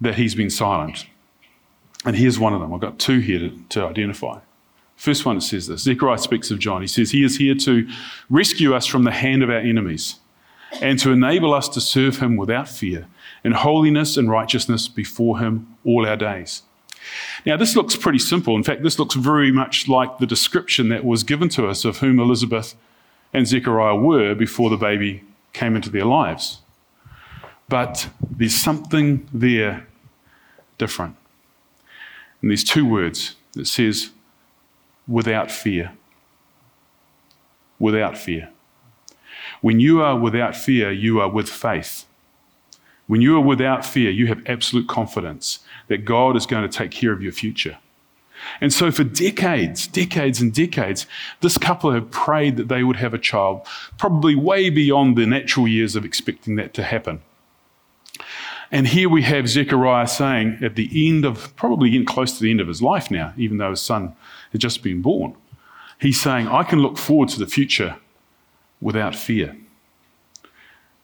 that 0.00 0.16
he's 0.16 0.34
been 0.34 0.50
silent. 0.50 1.06
And 2.04 2.14
here's 2.14 2.38
one 2.38 2.52
of 2.52 2.60
them. 2.60 2.72
I've 2.74 2.80
got 2.80 2.98
two 2.98 3.20
here 3.20 3.38
to, 3.38 3.58
to 3.70 3.84
identify. 3.86 4.40
First 4.94 5.24
one, 5.24 5.40
says 5.40 5.66
this 5.66 5.82
Zechariah 5.82 6.18
speaks 6.18 6.50
of 6.50 6.58
John. 6.58 6.82
He 6.82 6.88
says, 6.88 7.12
He 7.12 7.24
is 7.24 7.38
here 7.38 7.54
to 7.54 7.88
rescue 8.28 8.74
us 8.74 8.84
from 8.84 9.04
the 9.04 9.12
hand 9.12 9.42
of 9.42 9.48
our 9.48 9.58
enemies 9.58 10.16
and 10.82 10.98
to 10.98 11.12
enable 11.12 11.54
us 11.54 11.68
to 11.70 11.80
serve 11.80 12.18
Him 12.18 12.36
without 12.36 12.68
fear 12.68 13.06
in 13.44 13.52
holiness 13.52 14.16
and 14.16 14.28
righteousness 14.28 14.88
before 14.88 15.38
Him 15.38 15.76
all 15.84 16.06
our 16.06 16.16
days. 16.16 16.62
Now, 17.46 17.56
this 17.56 17.76
looks 17.76 17.96
pretty 17.96 18.18
simple. 18.18 18.56
In 18.56 18.62
fact, 18.62 18.82
this 18.82 18.98
looks 18.98 19.14
very 19.14 19.52
much 19.52 19.88
like 19.88 20.18
the 20.18 20.26
description 20.26 20.88
that 20.88 21.04
was 21.04 21.22
given 21.22 21.48
to 21.50 21.66
us 21.66 21.84
of 21.84 21.98
whom 21.98 22.18
Elizabeth 22.20 22.74
and 23.32 23.46
Zechariah 23.46 23.96
were 23.96 24.34
before 24.34 24.70
the 24.70 24.76
baby 24.76 25.22
came 25.52 25.76
into 25.76 25.90
their 25.90 26.04
lives. 26.04 26.58
But 27.68 28.08
there's 28.30 28.54
something 28.54 29.28
there 29.32 29.86
different. 30.78 31.16
And 32.40 32.50
there's 32.50 32.64
two 32.64 32.86
words 32.86 33.36
that 33.52 33.66
says, 33.66 34.10
without 35.06 35.50
fear. 35.50 35.92
Without 37.78 38.16
fear. 38.16 38.50
When 39.60 39.80
you 39.80 40.00
are 40.00 40.16
without 40.16 40.56
fear, 40.56 40.90
you 40.90 41.20
are 41.20 41.28
with 41.28 41.48
faith. 41.48 42.04
When 43.08 43.20
you 43.20 43.36
are 43.36 43.40
without 43.40 43.84
fear, 43.84 44.10
you 44.10 44.28
have 44.28 44.42
absolute 44.46 44.86
confidence 44.86 45.60
that 45.88 46.04
God 46.04 46.36
is 46.36 46.46
going 46.46 46.68
to 46.68 46.78
take 46.78 46.92
care 46.92 47.12
of 47.12 47.22
your 47.22 47.32
future. 47.32 47.78
And 48.60 48.72
so, 48.72 48.92
for 48.92 49.02
decades, 49.02 49.88
decades, 49.88 50.40
and 50.40 50.54
decades, 50.54 51.06
this 51.40 51.58
couple 51.58 51.90
have 51.90 52.10
prayed 52.10 52.56
that 52.56 52.68
they 52.68 52.84
would 52.84 52.96
have 52.96 53.14
a 53.14 53.18
child, 53.18 53.66
probably 53.96 54.36
way 54.36 54.70
beyond 54.70 55.16
the 55.16 55.26
natural 55.26 55.66
years 55.66 55.96
of 55.96 56.04
expecting 56.04 56.54
that 56.56 56.74
to 56.74 56.84
happen. 56.84 57.20
And 58.70 58.86
here 58.86 59.08
we 59.08 59.22
have 59.22 59.48
Zechariah 59.48 60.06
saying 60.06 60.58
at 60.62 60.76
the 60.76 61.08
end 61.08 61.24
of, 61.24 61.56
probably 61.56 62.04
close 62.04 62.36
to 62.36 62.44
the 62.44 62.50
end 62.50 62.60
of 62.60 62.68
his 62.68 62.82
life 62.82 63.10
now, 63.10 63.32
even 63.36 63.56
though 63.56 63.70
his 63.70 63.80
son 63.80 64.14
had 64.52 64.60
just 64.60 64.82
been 64.82 65.00
born, 65.00 65.34
he's 65.98 66.20
saying, 66.20 66.46
I 66.46 66.62
can 66.62 66.80
look 66.80 66.98
forward 66.98 67.30
to 67.30 67.38
the 67.38 67.46
future 67.46 67.96
without 68.80 69.16
fear. 69.16 69.56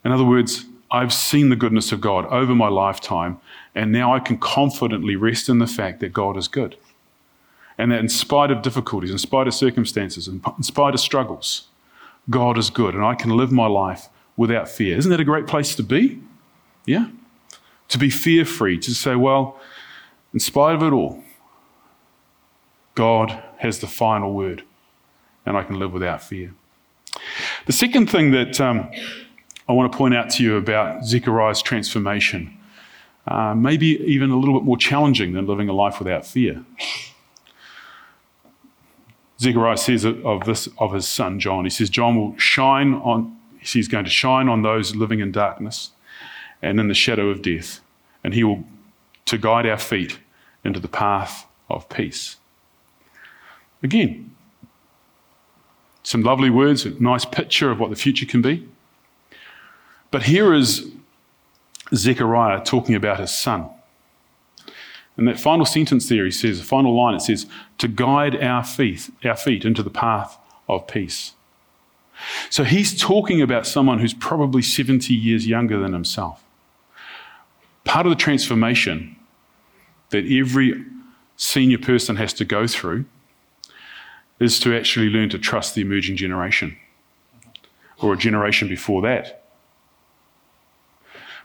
In 0.04 0.12
other 0.12 0.24
words, 0.24 0.66
I've 0.94 1.12
seen 1.12 1.48
the 1.48 1.56
goodness 1.56 1.90
of 1.90 2.00
God 2.00 2.24
over 2.26 2.54
my 2.54 2.68
lifetime, 2.68 3.38
and 3.74 3.90
now 3.90 4.14
I 4.14 4.20
can 4.20 4.38
confidently 4.38 5.16
rest 5.16 5.48
in 5.48 5.58
the 5.58 5.66
fact 5.66 5.98
that 5.98 6.12
God 6.12 6.36
is 6.36 6.46
good. 6.46 6.76
And 7.76 7.90
that 7.90 7.98
in 7.98 8.08
spite 8.08 8.52
of 8.52 8.62
difficulties, 8.62 9.10
in 9.10 9.18
spite 9.18 9.48
of 9.48 9.54
circumstances, 9.54 10.28
in 10.28 10.40
spite 10.62 10.94
of 10.94 11.00
struggles, 11.00 11.66
God 12.30 12.56
is 12.56 12.70
good, 12.70 12.94
and 12.94 13.04
I 13.04 13.16
can 13.16 13.30
live 13.30 13.50
my 13.50 13.66
life 13.66 14.08
without 14.36 14.68
fear. 14.68 14.96
Isn't 14.96 15.10
that 15.10 15.18
a 15.18 15.24
great 15.24 15.48
place 15.48 15.74
to 15.74 15.82
be? 15.82 16.20
Yeah? 16.86 17.08
To 17.88 17.98
be 17.98 18.08
fear 18.08 18.44
free, 18.44 18.78
to 18.78 18.94
say, 18.94 19.16
well, 19.16 19.58
in 20.32 20.38
spite 20.38 20.76
of 20.76 20.82
it 20.84 20.92
all, 20.92 21.24
God 22.94 23.42
has 23.58 23.80
the 23.80 23.88
final 23.88 24.32
word, 24.32 24.62
and 25.44 25.56
I 25.56 25.64
can 25.64 25.76
live 25.80 25.92
without 25.92 26.22
fear. 26.22 26.54
The 27.66 27.72
second 27.72 28.10
thing 28.10 28.30
that 28.30 28.60
um, 28.60 28.88
I 29.68 29.72
want 29.72 29.90
to 29.90 29.96
point 29.96 30.14
out 30.14 30.30
to 30.30 30.42
you 30.42 30.56
about 30.56 31.04
Zechariah's 31.04 31.62
transformation, 31.62 32.56
uh, 33.26 33.54
maybe 33.54 33.98
even 34.04 34.30
a 34.30 34.36
little 34.36 34.54
bit 34.58 34.64
more 34.64 34.76
challenging 34.76 35.32
than 35.32 35.46
living 35.46 35.68
a 35.68 35.72
life 35.72 35.98
without 35.98 36.26
fear. 36.26 36.64
Zechariah 39.40 39.76
says 39.76 40.04
of 40.04 40.44
this 40.44 40.68
of 40.78 40.92
his 40.92 41.08
son 41.08 41.40
John, 41.40 41.64
he 41.64 41.70
says, 41.70 41.90
John 41.90 42.16
will 42.16 42.38
shine 42.38 42.94
on, 42.94 43.36
he's 43.58 43.88
going 43.88 44.04
to 44.04 44.10
shine 44.10 44.48
on 44.48 44.62
those 44.62 44.94
living 44.94 45.20
in 45.20 45.32
darkness 45.32 45.90
and 46.62 46.78
in 46.78 46.88
the 46.88 46.94
shadow 46.94 47.30
of 47.30 47.42
death, 47.42 47.80
and 48.22 48.34
he 48.34 48.44
will 48.44 48.64
to 49.26 49.38
guide 49.38 49.66
our 49.66 49.78
feet 49.78 50.18
into 50.62 50.78
the 50.78 50.88
path 50.88 51.46
of 51.70 51.88
peace. 51.88 52.36
Again, 53.82 54.34
some 56.02 56.22
lovely 56.22 56.50
words, 56.50 56.84
a 56.84 56.90
nice 57.02 57.24
picture 57.24 57.70
of 57.70 57.80
what 57.80 57.90
the 57.90 57.96
future 57.96 58.26
can 58.26 58.42
be. 58.42 58.68
But 60.14 60.22
here 60.22 60.54
is 60.54 60.92
Zechariah 61.92 62.62
talking 62.62 62.94
about 62.94 63.18
his 63.18 63.32
son. 63.32 63.68
And 65.16 65.26
that 65.26 65.40
final 65.40 65.66
sentence 65.66 66.08
there, 66.08 66.24
he 66.24 66.30
says, 66.30 66.60
the 66.60 66.64
final 66.64 66.94
line, 66.94 67.16
it 67.16 67.22
says, 67.22 67.46
to 67.78 67.88
guide 67.88 68.40
our 68.40 68.62
feet, 68.62 69.10
our 69.24 69.34
feet 69.36 69.64
into 69.64 69.82
the 69.82 69.90
path 69.90 70.38
of 70.68 70.86
peace. 70.86 71.32
So 72.48 72.62
he's 72.62 72.96
talking 72.96 73.42
about 73.42 73.66
someone 73.66 73.98
who's 73.98 74.14
probably 74.14 74.62
70 74.62 75.12
years 75.12 75.48
younger 75.48 75.80
than 75.80 75.92
himself. 75.92 76.44
Part 77.82 78.06
of 78.06 78.10
the 78.10 78.16
transformation 78.16 79.16
that 80.10 80.24
every 80.30 80.84
senior 81.36 81.78
person 81.78 82.14
has 82.14 82.32
to 82.34 82.44
go 82.44 82.68
through 82.68 83.04
is 84.38 84.60
to 84.60 84.76
actually 84.76 85.08
learn 85.08 85.28
to 85.30 85.40
trust 85.40 85.74
the 85.74 85.80
emerging 85.80 86.14
generation 86.14 86.76
or 87.98 88.12
a 88.12 88.16
generation 88.16 88.68
before 88.68 89.02
that. 89.02 89.40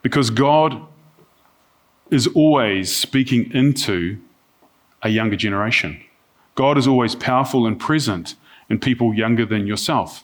Because 0.02 0.30
God 0.30 0.82
is 2.10 2.28
always 2.28 2.96
speaking 2.96 3.52
into 3.54 4.20
a 5.02 5.10
younger 5.10 5.36
generation. 5.36 6.02
God 6.56 6.78
is 6.78 6.88
always 6.88 7.16
powerful 7.16 7.66
and 7.66 7.80
present 7.80 8.36
in 8.70 8.80
people 8.80 9.14
younger 9.14 9.46
than 9.46 9.68
yourself. 9.68 10.24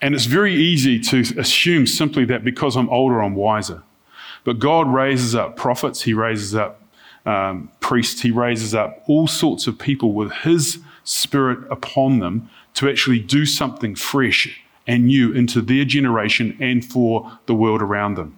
And 0.00 0.14
it's 0.14 0.26
very 0.26 0.54
easy 0.54 1.00
to 1.00 1.20
assume 1.38 1.86
simply 1.86 2.24
that 2.26 2.44
because 2.44 2.76
I'm 2.76 2.88
older, 2.90 3.22
I'm 3.22 3.34
wiser. 3.34 3.82
But 4.44 4.58
God 4.58 4.86
raises 4.88 5.34
up 5.34 5.56
prophets, 5.56 6.02
He 6.02 6.14
raises 6.14 6.54
up 6.54 6.82
um, 7.24 7.70
priests, 7.80 8.20
He 8.20 8.30
raises 8.30 8.74
up 8.74 9.02
all 9.08 9.26
sorts 9.26 9.66
of 9.66 9.78
people 9.78 10.12
with 10.12 10.32
His 10.32 10.78
Spirit 11.04 11.60
upon 11.70 12.18
them 12.18 12.48
to 12.74 12.88
actually 12.88 13.20
do 13.20 13.46
something 13.46 13.94
fresh 13.94 14.60
and 14.86 15.06
new 15.06 15.32
into 15.32 15.60
their 15.60 15.84
generation 15.84 16.56
and 16.60 16.84
for 16.84 17.38
the 17.46 17.54
world 17.54 17.82
around 17.82 18.14
them. 18.14 18.36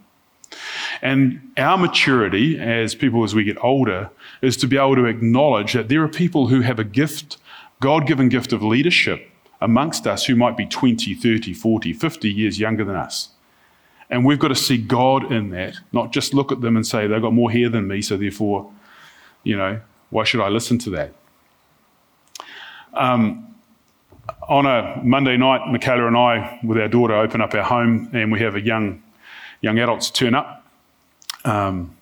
And 1.02 1.52
our 1.56 1.78
maturity 1.78 2.58
as 2.58 2.94
people 2.94 3.24
as 3.24 3.34
we 3.34 3.44
get 3.44 3.62
older 3.62 4.10
is 4.42 4.56
to 4.58 4.66
be 4.66 4.76
able 4.76 4.96
to 4.96 5.04
acknowledge 5.04 5.72
that 5.74 5.88
there 5.88 6.02
are 6.02 6.08
people 6.08 6.48
who 6.48 6.62
have 6.62 6.78
a 6.78 6.84
gift, 6.84 7.36
God 7.80 8.06
given 8.06 8.28
gift 8.28 8.52
of 8.52 8.62
leadership 8.62 9.30
amongst 9.60 10.06
us 10.06 10.24
who 10.24 10.36
might 10.36 10.56
be 10.56 10.66
20, 10.66 11.14
30, 11.14 11.52
40, 11.52 11.92
50 11.92 12.30
years 12.30 12.60
younger 12.60 12.84
than 12.84 12.96
us. 12.96 13.30
And 14.10 14.24
we've 14.24 14.38
got 14.38 14.48
to 14.48 14.54
see 14.54 14.78
God 14.78 15.30
in 15.30 15.50
that, 15.50 15.74
not 15.92 16.12
just 16.12 16.32
look 16.32 16.50
at 16.50 16.60
them 16.60 16.76
and 16.76 16.86
say, 16.86 17.06
they've 17.06 17.20
got 17.20 17.34
more 17.34 17.50
hair 17.50 17.68
than 17.68 17.86
me, 17.86 18.00
so 18.00 18.16
therefore, 18.16 18.70
you 19.42 19.56
know, 19.56 19.80
why 20.10 20.24
should 20.24 20.40
I 20.40 20.48
listen 20.48 20.78
to 20.78 20.90
that? 20.90 21.12
Um, 22.94 23.54
on 24.48 24.66
a 24.66 25.00
Monday 25.04 25.36
night, 25.36 25.70
Michaela 25.70 26.06
and 26.06 26.16
I, 26.16 26.58
with 26.64 26.78
our 26.78 26.88
daughter, 26.88 27.14
open 27.14 27.40
up 27.40 27.54
our 27.54 27.62
home 27.62 28.10
and 28.14 28.32
we 28.32 28.40
have 28.40 28.54
a 28.54 28.60
young, 28.60 29.02
young 29.60 29.78
adults 29.78 30.10
turn 30.10 30.34
up. 30.34 30.64
Um, 31.44 31.96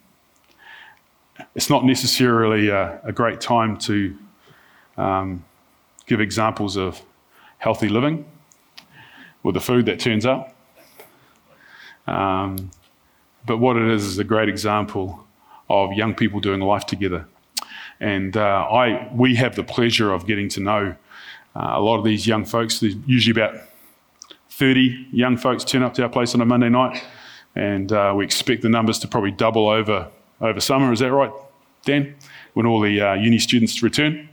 it's 1.54 1.70
not 1.70 1.84
necessarily 1.84 2.68
a, 2.68 3.00
a 3.04 3.12
great 3.12 3.40
time 3.40 3.76
to 3.78 4.16
um, 4.96 5.44
give 6.06 6.20
examples 6.20 6.76
of 6.76 7.02
healthy 7.58 7.88
living 7.88 8.24
with 9.42 9.54
the 9.54 9.60
food 9.60 9.86
that 9.86 10.00
turns 10.00 10.26
up. 10.26 10.54
Um, 12.06 12.70
but 13.44 13.58
what 13.58 13.76
it 13.76 13.88
is 13.88 14.04
is 14.04 14.18
a 14.18 14.24
great 14.24 14.48
example 14.48 15.24
of 15.68 15.92
young 15.92 16.14
people 16.14 16.40
doing 16.40 16.60
life 16.60 16.86
together. 16.86 17.26
And 18.00 18.36
uh, 18.36 18.66
I, 18.70 19.10
we 19.12 19.36
have 19.36 19.56
the 19.56 19.64
pleasure 19.64 20.12
of 20.12 20.26
getting 20.26 20.48
to 20.50 20.60
know 20.60 20.94
uh, 21.54 21.72
a 21.74 21.80
lot 21.80 21.98
of 21.98 22.04
these 22.04 22.26
young 22.26 22.44
folks. 22.44 22.80
There's 22.80 22.96
usually 23.06 23.40
about 23.40 23.60
30 24.50 25.08
young 25.12 25.36
folks 25.36 25.64
turn 25.64 25.82
up 25.82 25.94
to 25.94 26.02
our 26.02 26.08
place 26.08 26.34
on 26.34 26.40
a 26.40 26.44
Monday 26.44 26.68
night, 26.68 27.02
and 27.56 27.90
uh, 27.90 28.12
we 28.14 28.24
expect 28.24 28.62
the 28.62 28.68
numbers 28.68 28.98
to 29.00 29.08
probably 29.08 29.32
double 29.32 29.68
over, 29.68 30.08
over 30.40 30.60
summer. 30.60 30.92
Is 30.92 31.00
that 31.00 31.10
right, 31.10 31.32
Dan? 31.84 32.14
When 32.52 32.66
all 32.66 32.80
the 32.80 33.00
uh, 33.00 33.14
uni 33.14 33.38
students 33.38 33.82
return. 33.82 34.28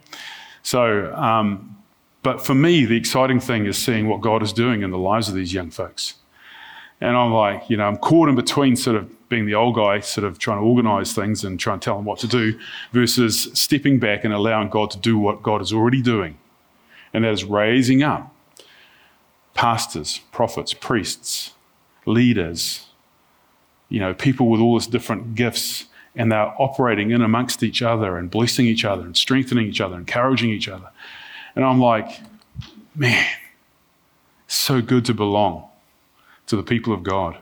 So, 0.62 1.14
um, 1.16 1.78
but 2.22 2.46
for 2.46 2.54
me, 2.54 2.86
the 2.86 2.96
exciting 2.96 3.40
thing 3.40 3.66
is 3.66 3.78
seeing 3.78 4.08
what 4.08 4.22
God 4.22 4.44
is 4.44 4.54
doing 4.54 4.82
in 4.82 4.92
the 4.92 4.98
lives 4.98 5.28
of 5.30 5.36
these 5.36 5.54
young 5.54 5.72
folks. 5.72 6.16
And 7.02 7.18
I'm 7.18 7.34
like, 7.34 7.70
you 7.70 7.76
know, 7.76 7.86
I'm 7.86 7.98
caught 7.98 8.30
in 8.30 8.36
between 8.36 8.76
sort 8.76 8.96
of 8.96 9.30
being 9.30 9.46
the 9.46 9.56
old 9.56 9.76
guy, 9.76 10.00
sort 10.00 10.26
of 10.26 10.38
trying 10.38 10.60
to 10.60 10.64
organize 10.64 11.14
things 11.14 11.44
and 11.44 11.60
trying 11.60 11.80
to 11.80 11.84
tell 11.84 11.96
them 11.98 12.06
what 12.06 12.20
to 12.20 12.28
do, 12.28 12.58
versus 12.92 13.50
stepping 13.54 14.00
back 14.00 14.24
and 14.24 14.34
allowing 14.34 14.70
God 14.70 14.92
to 14.92 15.00
do 15.00 15.18
what 15.18 15.44
God 15.44 15.62
is 15.62 15.74
already 15.74 16.02
doing. 16.02 16.38
And 17.14 17.24
that 17.24 17.32
is 17.32 17.44
raising 17.44 18.04
up 18.04 18.34
pastors, 19.54 20.22
prophets, 20.32 20.74
priests, 20.74 21.52
leaders, 22.06 22.88
you 23.94 24.00
know, 24.00 24.12
people 24.12 24.50
with 24.50 24.60
all 24.60 24.80
these 24.80 24.88
different 24.88 25.36
gifts, 25.36 25.86
and 26.16 26.32
they're 26.32 26.52
operating 26.60 27.12
in 27.12 27.22
amongst 27.22 27.62
each 27.62 27.84
other 27.84 28.18
and 28.18 28.32
blessing 28.32 28.66
each 28.66 28.84
other 28.84 29.04
and 29.04 29.16
strengthening 29.16 29.68
each 29.68 29.80
other, 29.80 29.96
encouraging 29.96 30.50
each 30.50 30.68
other. 30.68 30.90
And 31.56 31.64
I'm 31.64 31.80
like, 31.80 32.22
man, 32.96 33.28
it's 34.48 34.56
so 34.56 34.82
good 34.82 35.06
to 35.06 35.14
belong 35.14 35.70
to 36.48 36.56
the 36.56 36.64
people 36.64 36.92
of 36.92 37.04
God 37.04 37.38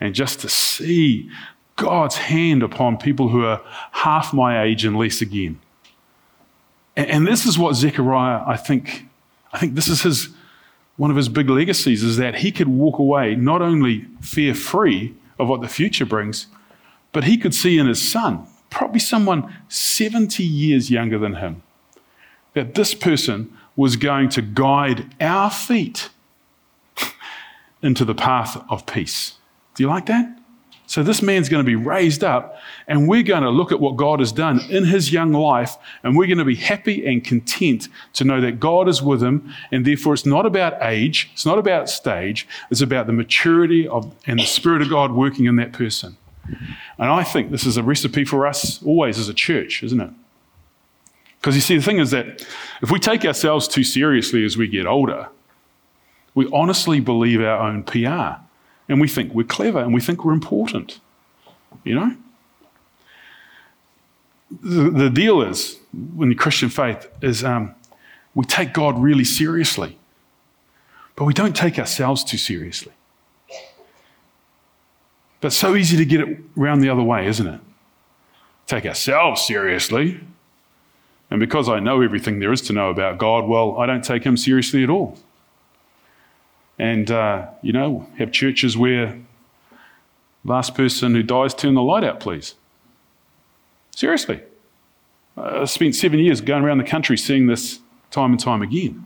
and 0.00 0.16
just 0.16 0.40
to 0.40 0.48
see 0.48 1.30
God's 1.76 2.16
hand 2.16 2.64
upon 2.64 2.96
people 2.96 3.28
who 3.28 3.44
are 3.44 3.62
half 3.92 4.34
my 4.34 4.64
age 4.64 4.84
and 4.84 4.98
less 4.98 5.20
again. 5.20 5.60
And, 6.96 7.08
and 7.08 7.24
this 7.24 7.46
is 7.46 7.56
what 7.56 7.76
Zechariah, 7.76 8.42
I 8.44 8.56
think, 8.56 9.06
I 9.52 9.60
think 9.60 9.76
this 9.76 9.86
is 9.86 10.02
his 10.02 10.30
one 10.96 11.12
of 11.12 11.16
his 11.16 11.28
big 11.28 11.48
legacies 11.48 12.02
is 12.02 12.16
that 12.16 12.34
he 12.34 12.50
could 12.50 12.66
walk 12.66 12.98
away 12.98 13.36
not 13.36 13.62
only 13.62 14.06
fear 14.20 14.52
free 14.52 15.14
of 15.38 15.48
what 15.48 15.60
the 15.60 15.68
future 15.68 16.06
brings, 16.06 16.46
but 17.12 17.24
he 17.24 17.36
could 17.36 17.54
see 17.54 17.78
in 17.78 17.86
his 17.86 18.00
son, 18.00 18.46
probably 18.70 19.00
someone 19.00 19.54
70 19.68 20.42
years 20.42 20.90
younger 20.90 21.18
than 21.18 21.36
him, 21.36 21.62
that 22.54 22.74
this 22.74 22.94
person 22.94 23.56
was 23.76 23.96
going 23.96 24.28
to 24.30 24.42
guide 24.42 25.14
our 25.20 25.50
feet 25.50 26.10
into 27.82 28.04
the 28.04 28.14
path 28.14 28.62
of 28.68 28.86
peace. 28.86 29.34
Do 29.74 29.82
you 29.82 29.88
like 29.88 30.06
that? 30.06 30.37
So 30.88 31.02
this 31.02 31.20
man's 31.20 31.50
going 31.50 31.62
to 31.62 31.66
be 31.66 31.76
raised 31.76 32.24
up, 32.24 32.56
and 32.86 33.06
we're 33.06 33.22
going 33.22 33.42
to 33.42 33.50
look 33.50 33.72
at 33.72 33.78
what 33.78 33.96
God 33.96 34.20
has 34.20 34.32
done 34.32 34.58
in 34.70 34.86
his 34.86 35.12
young 35.12 35.34
life, 35.34 35.76
and 36.02 36.16
we're 36.16 36.26
going 36.26 36.38
to 36.38 36.46
be 36.46 36.54
happy 36.56 37.06
and 37.06 37.22
content 37.22 37.88
to 38.14 38.24
know 38.24 38.40
that 38.40 38.58
God 38.58 38.88
is 38.88 39.02
with 39.02 39.22
him, 39.22 39.52
and 39.70 39.84
therefore 39.84 40.14
it's 40.14 40.24
not 40.24 40.46
about 40.46 40.78
age, 40.80 41.28
it's 41.34 41.44
not 41.44 41.58
about 41.58 41.90
stage, 41.90 42.48
it's 42.70 42.80
about 42.80 43.06
the 43.06 43.12
maturity 43.12 43.86
of 43.86 44.10
and 44.26 44.40
the 44.40 44.46
Spirit 44.46 44.80
of 44.80 44.88
God 44.88 45.12
working 45.12 45.44
in 45.44 45.56
that 45.56 45.74
person. 45.74 46.16
And 46.46 47.10
I 47.10 47.22
think 47.22 47.50
this 47.50 47.66
is 47.66 47.76
a 47.76 47.82
recipe 47.82 48.24
for 48.24 48.46
us 48.46 48.82
always 48.82 49.18
as 49.18 49.28
a 49.28 49.34
church, 49.34 49.82
isn't 49.82 50.00
it? 50.00 50.10
Because 51.38 51.54
you 51.54 51.60
see, 51.60 51.76
the 51.76 51.82
thing 51.82 51.98
is 51.98 52.12
that 52.12 52.46
if 52.80 52.90
we 52.90 52.98
take 52.98 53.26
ourselves 53.26 53.68
too 53.68 53.84
seriously 53.84 54.42
as 54.42 54.56
we 54.56 54.66
get 54.66 54.86
older, 54.86 55.28
we 56.34 56.48
honestly 56.50 56.98
believe 56.98 57.42
our 57.42 57.58
own 57.58 57.82
PR 57.82 58.40
and 58.88 59.00
we 59.00 59.08
think 59.08 59.34
we're 59.34 59.44
clever 59.44 59.80
and 59.80 59.92
we 59.92 60.00
think 60.00 60.24
we're 60.24 60.32
important. 60.32 61.00
You 61.84 61.94
know? 61.94 62.16
The, 64.62 64.90
the 64.90 65.10
deal 65.10 65.42
is, 65.42 65.78
in 65.92 66.30
the 66.30 66.34
Christian 66.34 66.70
faith, 66.70 67.08
is 67.20 67.44
um, 67.44 67.74
we 68.34 68.44
take 68.44 68.72
God 68.72 68.98
really 68.98 69.24
seriously, 69.24 69.98
but 71.16 71.24
we 71.24 71.34
don't 71.34 71.54
take 71.54 71.78
ourselves 71.78 72.24
too 72.24 72.38
seriously. 72.38 72.92
But 75.40 75.52
so 75.52 75.76
easy 75.76 75.96
to 75.96 76.04
get 76.04 76.20
it 76.20 76.38
around 76.56 76.80
the 76.80 76.88
other 76.88 77.02
way, 77.02 77.26
isn't 77.26 77.46
it? 77.46 77.60
Take 78.66 78.86
ourselves 78.86 79.42
seriously. 79.42 80.20
And 81.30 81.38
because 81.38 81.68
I 81.68 81.78
know 81.78 82.00
everything 82.00 82.40
there 82.40 82.52
is 82.52 82.62
to 82.62 82.72
know 82.72 82.88
about 82.88 83.18
God, 83.18 83.46
well, 83.46 83.78
I 83.78 83.86
don't 83.86 84.02
take 84.02 84.24
him 84.24 84.36
seriously 84.36 84.82
at 84.82 84.90
all 84.90 85.18
and, 86.78 87.10
uh, 87.10 87.48
you 87.62 87.72
know, 87.72 88.08
have 88.18 88.30
churches 88.32 88.76
where 88.76 89.18
last 90.44 90.74
person 90.74 91.14
who 91.14 91.22
dies, 91.22 91.54
turn 91.54 91.74
the 91.74 91.82
light 91.82 92.04
out, 92.04 92.20
please. 92.20 92.54
Seriously. 93.94 94.42
I 95.36 95.64
spent 95.64 95.94
seven 95.94 96.18
years 96.18 96.40
going 96.40 96.64
around 96.64 96.78
the 96.78 96.84
country 96.84 97.16
seeing 97.16 97.46
this 97.46 97.80
time 98.10 98.32
and 98.32 98.40
time 98.40 98.62
again. 98.62 99.04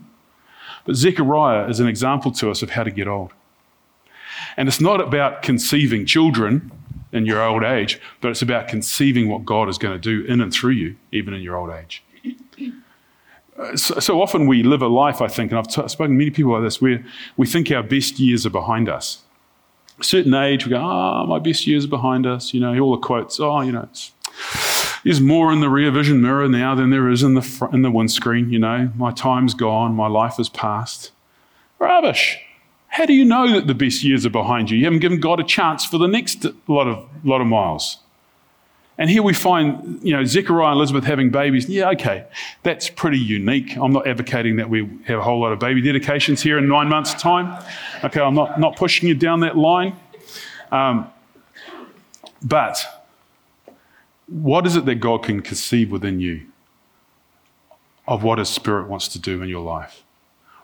But 0.85 0.97
Zechariah 0.97 1.69
is 1.69 1.81
an 1.81 1.87
example 1.87 2.33
to 2.33 2.51
us 2.51 2.63
of 2.63 2.71
how 2.71 2.85
to 2.85 2.91
get 2.91 3.07
old. 3.07 3.33
And 4.57 4.69
it's 4.69 4.81
not 4.81 5.01
about 5.01 5.43
conceiving 5.43 6.07
children 6.07 6.73
in 7.13 7.27
your 7.27 7.43
old 7.43 7.63
age, 7.63 8.01
but 8.21 8.31
it's 8.31 8.43
about 8.43 8.69
conceiving 8.69 9.29
what 9.29 9.45
God 9.45 9.69
is 9.69 9.79
going 9.79 9.95
to 9.95 10.01
do 10.01 10.27
in 10.31 10.41
and 10.41 10.53
through 10.53 10.73
you, 10.73 10.97
even 11.11 11.35
in 11.35 11.43
your 11.43 11.57
old 11.57 11.71
age 11.71 12.03
so, 13.75 13.99
so, 14.01 14.23
often 14.23 14.47
we 14.47 14.63
live 14.63 14.83
a 14.83 14.89
life, 14.89 15.21
I 15.21 15.29
think, 15.29 15.51
and 15.53 15.59
I've 15.59 15.69
t- 15.69 15.87
spoken 15.89 16.15
to 16.15 16.19
many 16.19 16.31
people 16.31 16.53
like 16.53 16.63
this, 16.63 16.81
where 16.81 17.05
we 17.37 17.47
think 17.47 17.71
our 17.71 17.83
best 17.83 18.19
years 18.19 18.47
are 18.47 18.51
behind 18.51 18.89
us. 18.89 19.23
A 20.01 20.05
certain 20.05 20.35
age, 20.35 20.65
we 20.65 20.71
go, 20.71 20.81
ah, 20.81 21.23
oh, 21.23 21.27
my 21.27 21.39
best 21.39 21.67
years 21.67 21.85
are 21.85 21.89
behind 21.89 22.27
us. 22.27 22.55
You 22.55 22.61
know, 22.61 22.79
all 22.79 22.93
the 22.93 23.03
quotes, 23.03 23.39
oh, 23.39 23.61
you 23.61 23.73
know, 23.73 23.89
there's 25.05 25.21
more 25.21 25.53
in 25.53 25.61
the 25.61 25.69
rear 25.69 25.91
vision 25.91 26.23
mirror 26.23 26.49
now 26.49 26.75
than 26.75 26.91
there 26.91 27.11
is 27.11 27.23
in 27.23 27.35
the, 27.35 27.43
front, 27.43 27.75
in 27.75 27.83
the 27.83 27.91
windscreen. 27.91 28.51
You 28.51 28.59
know, 28.59 28.91
my 28.97 29.11
time's 29.11 29.55
gone, 29.55 29.95
my 29.95 30.09
life 30.09 30.41
is 30.41 30.49
past. 30.49 31.13
Rubbish. 31.79 32.39
How 32.89 33.07
do 33.07 33.13
you 33.13 33.25
know 33.25 33.53
that 33.53 33.67
the 33.67 33.75
best 33.75 34.05
years 34.05 34.25
are 34.27 34.31
behind 34.31 34.71
you? 34.71 34.79
You 34.79 34.85
haven't 34.85 35.01
given 35.01 35.19
God 35.19 35.41
a 35.41 35.45
chance 35.45 35.85
for 35.85 35.99
the 35.99 36.07
next 36.07 36.47
lot 36.69 36.87
of, 36.87 37.09
lot 37.25 37.41
of 37.41 37.47
miles. 37.47 37.99
And 39.03 39.11
here 39.11 39.25
we 39.25 39.35
find, 39.35 39.99
you 40.01 40.13
know, 40.13 40.23
Zechariah 40.23 40.71
and 40.71 40.77
Elizabeth 40.77 41.03
having 41.03 41.31
babies. 41.31 41.69
Yeah, 41.69 41.91
okay, 41.91 42.25
that's 42.63 42.89
pretty 42.89 43.19
unique. 43.19 43.77
I'm 43.77 43.93
not 43.93 44.07
advocating 44.07 44.55
that 44.59 44.71
we 44.71 44.89
have 45.07 45.19
a 45.19 45.23
whole 45.23 45.41
lot 45.41 45.51
of 45.51 45.59
baby 45.59 45.83
dedications 45.83 46.41
here 46.41 46.57
in 46.57 46.69
nine 46.69 46.89
months' 46.89 47.13
time. 47.15 47.61
Okay, 48.05 48.21
I'm 48.21 48.37
not, 48.37 48.61
not 48.61 48.77
pushing 48.77 49.09
you 49.09 49.17
down 49.17 49.41
that 49.41 49.59
line. 49.59 49.97
Um, 50.71 51.11
but 52.45 52.79
what 54.29 54.69
is 54.69 54.77
it 54.77 54.85
that 54.85 55.01
God 55.01 55.25
can 55.25 55.43
conceive 55.43 55.91
within 55.91 56.21
you 56.21 56.43
of 58.07 58.23
what 58.23 58.39
His 58.39 58.51
Spirit 58.51 58.87
wants 58.87 59.09
to 59.09 59.19
do 59.19 59.43
in 59.43 59.49
your 59.49 59.65
life? 59.65 60.05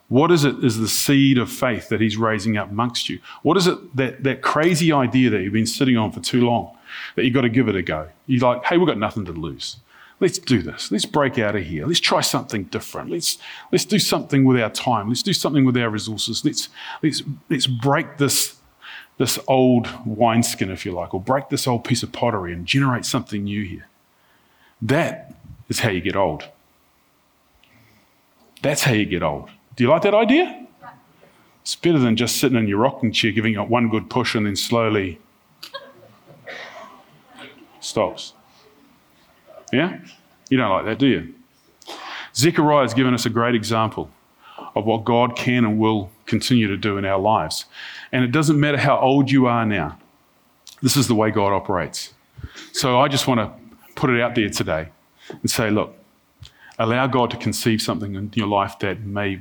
What 0.06 0.30
is 0.30 0.44
it 0.44 0.62
is 0.62 0.78
the 0.78 0.86
seed 0.86 1.38
of 1.38 1.50
faith 1.50 1.88
that 1.88 2.00
He's 2.00 2.16
raising 2.16 2.56
up 2.56 2.70
amongst 2.70 3.08
you? 3.08 3.18
What 3.42 3.56
is 3.56 3.66
it 3.66 3.96
that, 3.96 4.22
that 4.22 4.42
crazy 4.42 4.92
idea 4.92 5.28
that 5.30 5.42
you've 5.42 5.52
been 5.52 5.66
sitting 5.66 5.96
on 5.96 6.12
for 6.12 6.20
too 6.20 6.42
long? 6.46 6.77
That 7.14 7.24
you've 7.24 7.34
got 7.34 7.42
to 7.42 7.48
give 7.48 7.68
it 7.68 7.76
a 7.76 7.82
go. 7.82 8.08
You're 8.26 8.40
like, 8.40 8.64
hey, 8.64 8.78
we've 8.78 8.86
got 8.86 8.98
nothing 8.98 9.24
to 9.26 9.32
lose. 9.32 9.76
Let's 10.20 10.38
do 10.38 10.62
this. 10.62 10.90
Let's 10.90 11.06
break 11.06 11.38
out 11.38 11.54
of 11.54 11.64
here. 11.64 11.86
Let's 11.86 12.00
try 12.00 12.20
something 12.20 12.64
different. 12.64 13.10
Let's, 13.10 13.38
let's 13.70 13.84
do 13.84 13.98
something 13.98 14.44
with 14.44 14.60
our 14.60 14.70
time. 14.70 15.08
Let's 15.08 15.22
do 15.22 15.32
something 15.32 15.64
with 15.64 15.76
our 15.76 15.90
resources. 15.90 16.44
Let's, 16.44 16.68
let's, 17.02 17.22
let's 17.48 17.68
break 17.68 18.18
this, 18.18 18.56
this 19.18 19.38
old 19.46 19.88
wineskin, 20.04 20.70
if 20.70 20.84
you 20.84 20.92
like, 20.92 21.14
or 21.14 21.20
break 21.20 21.50
this 21.50 21.68
old 21.68 21.84
piece 21.84 22.02
of 22.02 22.10
pottery 22.10 22.52
and 22.52 22.66
generate 22.66 23.04
something 23.04 23.44
new 23.44 23.62
here. 23.62 23.86
That 24.82 25.34
is 25.68 25.80
how 25.80 25.90
you 25.90 26.00
get 26.00 26.16
old. 26.16 26.44
That's 28.60 28.82
how 28.82 28.92
you 28.92 29.04
get 29.04 29.22
old. 29.22 29.50
Do 29.76 29.84
you 29.84 29.90
like 29.90 30.02
that 30.02 30.14
idea? 30.14 30.66
It's 31.62 31.76
better 31.76 31.98
than 31.98 32.16
just 32.16 32.36
sitting 32.36 32.58
in 32.58 32.66
your 32.66 32.78
rocking 32.78 33.12
chair, 33.12 33.30
giving 33.30 33.54
it 33.54 33.68
one 33.68 33.88
good 33.88 34.10
push 34.10 34.34
and 34.34 34.46
then 34.46 34.56
slowly 34.56 35.20
stops. 37.88 38.34
Yeah? 39.72 39.98
You 40.48 40.58
don't 40.58 40.70
like 40.70 40.84
that, 40.86 40.98
do 40.98 41.06
you? 41.06 41.34
Zechariah 42.34 42.82
has 42.82 42.94
given 42.94 43.14
us 43.14 43.26
a 43.26 43.30
great 43.30 43.54
example 43.54 44.10
of 44.74 44.84
what 44.84 45.04
God 45.04 45.36
can 45.36 45.64
and 45.64 45.78
will 45.78 46.10
continue 46.26 46.68
to 46.68 46.76
do 46.76 46.98
in 46.98 47.04
our 47.04 47.18
lives. 47.18 47.64
And 48.12 48.24
it 48.24 48.32
doesn't 48.32 48.58
matter 48.58 48.78
how 48.78 48.98
old 48.98 49.30
you 49.30 49.46
are 49.46 49.66
now, 49.66 49.98
this 50.82 50.96
is 50.96 51.08
the 51.08 51.14
way 51.14 51.30
God 51.30 51.52
operates. 51.52 52.14
So 52.72 53.00
I 53.00 53.08
just 53.08 53.26
want 53.26 53.40
to 53.40 53.52
put 53.94 54.10
it 54.10 54.20
out 54.20 54.34
there 54.34 54.48
today 54.48 54.88
and 55.28 55.50
say, 55.50 55.70
look, 55.70 55.96
allow 56.78 57.06
God 57.06 57.30
to 57.32 57.36
conceive 57.36 57.82
something 57.82 58.14
in 58.14 58.30
your 58.34 58.46
life 58.46 58.78
that 58.78 59.00
may 59.00 59.40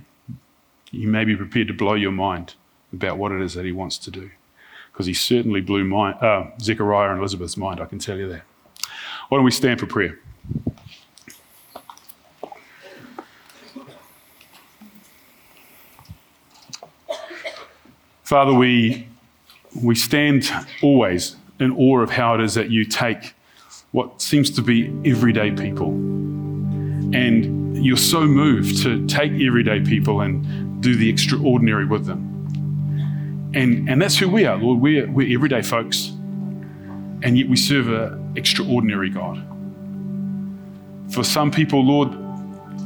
you 0.89 1.07
may 1.07 1.25
be 1.25 1.35
prepared 1.35 1.67
to 1.67 1.73
blow 1.73 1.95
your 1.95 2.11
mind 2.11 2.55
about 2.93 3.17
what 3.17 3.31
it 3.31 3.41
is 3.41 3.53
that 3.55 3.65
He 3.65 3.73
wants 3.73 3.97
to 3.99 4.09
do 4.09 4.31
because 4.97 5.05
he 5.05 5.13
certainly 5.13 5.61
blew 5.61 5.83
my, 5.83 6.11
uh, 6.13 6.49
Zechariah 6.59 7.11
and 7.11 7.19
Elizabeth's 7.19 7.55
mind, 7.55 7.79
I 7.79 7.85
can 7.85 7.99
tell 7.99 8.17
you 8.17 8.27
that. 8.29 8.41
Why 9.29 9.37
don't 9.37 9.45
we 9.45 9.51
stand 9.51 9.79
for 9.79 9.85
prayer? 9.85 10.17
Father, 18.23 18.51
we, 18.51 19.07
we 19.83 19.93
stand 19.93 20.49
always 20.81 21.35
in 21.59 21.73
awe 21.73 21.99
of 21.99 22.09
how 22.09 22.33
it 22.33 22.41
is 22.41 22.55
that 22.55 22.71
you 22.71 22.83
take 22.83 23.35
what 23.91 24.19
seems 24.19 24.49
to 24.49 24.63
be 24.63 24.87
everyday 25.05 25.51
people 25.51 25.89
and 27.13 27.85
you're 27.85 27.97
so 27.97 28.21
moved 28.21 28.81
to 28.81 29.05
take 29.05 29.31
everyday 29.33 29.79
people 29.79 30.21
and 30.21 30.81
do 30.81 30.95
the 30.95 31.07
extraordinary 31.07 31.85
with 31.85 32.07
them. 32.07 32.36
And, 33.53 33.89
and 33.89 34.01
that's 34.01 34.17
who 34.17 34.29
we 34.29 34.45
are, 34.45 34.57
Lord. 34.57 34.79
We're, 34.79 35.09
we're 35.09 35.33
everyday 35.33 35.61
folks, 35.61 36.09
and 37.23 37.37
yet 37.37 37.47
we 37.47 37.55
serve 37.55 37.87
an 37.87 38.33
extraordinary 38.35 39.09
God. 39.09 39.43
For 41.09 41.23
some 41.23 41.51
people, 41.51 41.83
Lord, 41.83 42.09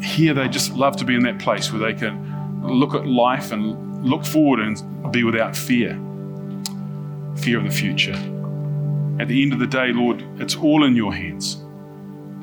here 0.04 0.34
they 0.34 0.47
just 0.47 0.74
love 0.74 0.95
to 0.97 1.05
be 1.05 1.16
in 1.16 1.24
that 1.24 1.39
place 1.39 1.72
where 1.72 1.82
they 1.82 1.97
can 1.97 2.62
look 2.64 2.93
at 2.93 3.07
life 3.07 3.51
and 3.51 4.05
look 4.05 4.24
forward 4.24 4.59
and 4.59 5.12
be 5.12 5.24
without 5.24 5.55
fear 5.55 5.99
fear 7.38 7.57
of 7.57 7.64
the 7.64 7.72
future. 7.72 8.14
At 9.20 9.28
the 9.28 9.41
end 9.41 9.53
of 9.53 9.59
the 9.59 9.68
day, 9.68 9.91
Lord, 9.91 10.24
it's 10.39 10.55
all 10.55 10.84
in 10.84 10.95
your 10.95 11.14
hands. 11.14 11.57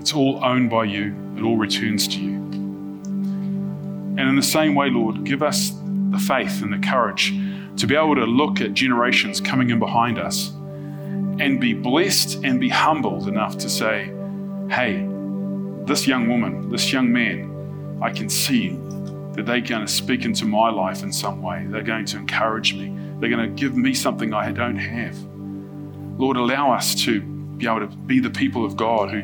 It's 0.00 0.12
all 0.12 0.42
owned 0.44 0.70
by 0.70 0.84
you. 0.84 1.14
It 1.36 1.42
all 1.42 1.56
returns 1.56 2.08
to 2.08 2.20
you. 2.20 2.34
And 2.34 4.20
in 4.20 4.34
the 4.36 4.42
same 4.42 4.74
way, 4.74 4.90
Lord, 4.90 5.24
give 5.24 5.42
us 5.42 5.70
the 6.10 6.18
faith 6.18 6.62
and 6.62 6.72
the 6.72 6.78
courage 6.78 7.32
to 7.78 7.86
be 7.86 7.94
able 7.94 8.16
to 8.16 8.26
look 8.26 8.60
at 8.60 8.74
generations 8.74 9.40
coming 9.40 9.70
in 9.70 9.78
behind 9.78 10.18
us 10.18 10.50
and 11.40 11.60
be 11.60 11.72
blessed 11.72 12.42
and 12.44 12.60
be 12.60 12.68
humbled 12.68 13.28
enough 13.28 13.56
to 13.58 13.68
say, 13.68 14.12
hey, 14.68 15.06
this 15.84 16.06
young 16.06 16.28
woman, 16.28 16.68
this 16.68 16.92
young 16.92 17.12
man, 17.12 17.98
I 18.02 18.10
can 18.10 18.28
see 18.28 18.70
that 19.34 19.46
they're 19.46 19.60
going 19.60 19.86
to 19.86 19.92
speak 19.92 20.24
into 20.24 20.44
my 20.44 20.70
life 20.70 21.02
in 21.02 21.12
some 21.12 21.40
way. 21.40 21.64
They're 21.68 21.82
going 21.82 22.06
to 22.06 22.16
encourage 22.16 22.74
me. 22.74 22.92
They're 23.20 23.30
going 23.30 23.48
to 23.48 23.60
give 23.60 23.76
me 23.76 23.94
something 23.94 24.34
I 24.34 24.50
don't 24.50 24.76
have. 24.76 25.16
Lord, 26.18 26.36
allow 26.36 26.72
us 26.72 26.96
to 27.04 27.20
be 27.20 27.66
able 27.66 27.80
to 27.80 27.86
be 27.86 28.18
the 28.18 28.30
people 28.30 28.64
of 28.64 28.76
God 28.76 29.10
who, 29.10 29.20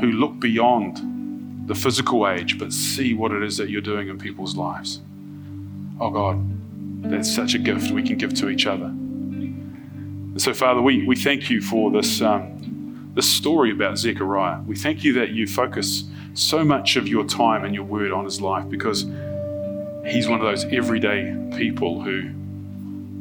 who 0.00 0.12
look 0.12 0.38
beyond 0.38 1.68
the 1.68 1.74
physical 1.74 2.28
age 2.28 2.58
but 2.58 2.72
see 2.72 3.14
what 3.14 3.32
it 3.32 3.42
is 3.42 3.56
that 3.56 3.70
you're 3.70 3.80
doing 3.80 4.08
in 4.08 4.18
people's 4.18 4.56
lives. 4.56 5.00
Oh 6.00 6.10
God, 6.10 6.51
that's 7.02 7.32
such 7.32 7.54
a 7.54 7.58
gift 7.58 7.90
we 7.90 8.02
can 8.02 8.16
give 8.16 8.34
to 8.34 8.48
each 8.48 8.66
other. 8.66 8.86
And 8.86 10.40
so, 10.40 10.54
Father, 10.54 10.80
we, 10.80 11.06
we 11.06 11.16
thank 11.16 11.50
you 11.50 11.60
for 11.60 11.90
this, 11.90 12.22
um, 12.22 13.12
this 13.14 13.30
story 13.30 13.70
about 13.70 13.98
Zechariah. 13.98 14.62
We 14.62 14.76
thank 14.76 15.04
you 15.04 15.12
that 15.14 15.30
you 15.30 15.46
focus 15.46 16.04
so 16.34 16.64
much 16.64 16.96
of 16.96 17.06
your 17.06 17.24
time 17.24 17.64
and 17.64 17.74
your 17.74 17.84
word 17.84 18.12
on 18.12 18.24
his 18.24 18.40
life 18.40 18.68
because 18.68 19.02
he's 20.06 20.28
one 20.28 20.40
of 20.40 20.46
those 20.46 20.64
everyday 20.72 21.36
people 21.56 22.00
who 22.00 22.30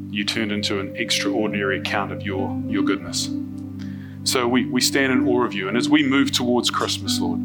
you 0.10 0.24
turned 0.24 0.52
into 0.52 0.80
an 0.80 0.96
extraordinary 0.96 1.80
account 1.80 2.12
of 2.12 2.22
your, 2.22 2.62
your 2.68 2.84
goodness. 2.84 3.30
So 4.24 4.48
we, 4.48 4.66
we 4.66 4.80
stand 4.80 5.12
in 5.12 5.28
awe 5.28 5.44
of 5.44 5.54
you. 5.54 5.68
And 5.68 5.76
as 5.76 5.90
we 5.90 6.04
move 6.04 6.32
towards 6.32 6.70
Christmas, 6.70 7.20
Lord, 7.20 7.40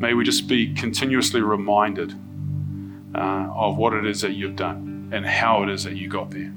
may 0.00 0.14
we 0.14 0.24
just 0.24 0.46
be 0.46 0.72
continuously 0.74 1.42
reminded 1.42 2.14
uh, 3.14 3.48
of 3.52 3.76
what 3.76 3.92
it 3.92 4.06
is 4.06 4.20
that 4.20 4.32
you've 4.32 4.56
done 4.56 4.87
and 5.12 5.24
how 5.26 5.62
it 5.62 5.70
is 5.70 5.84
that 5.84 5.96
you 5.96 6.08
got 6.08 6.30
there. 6.30 6.52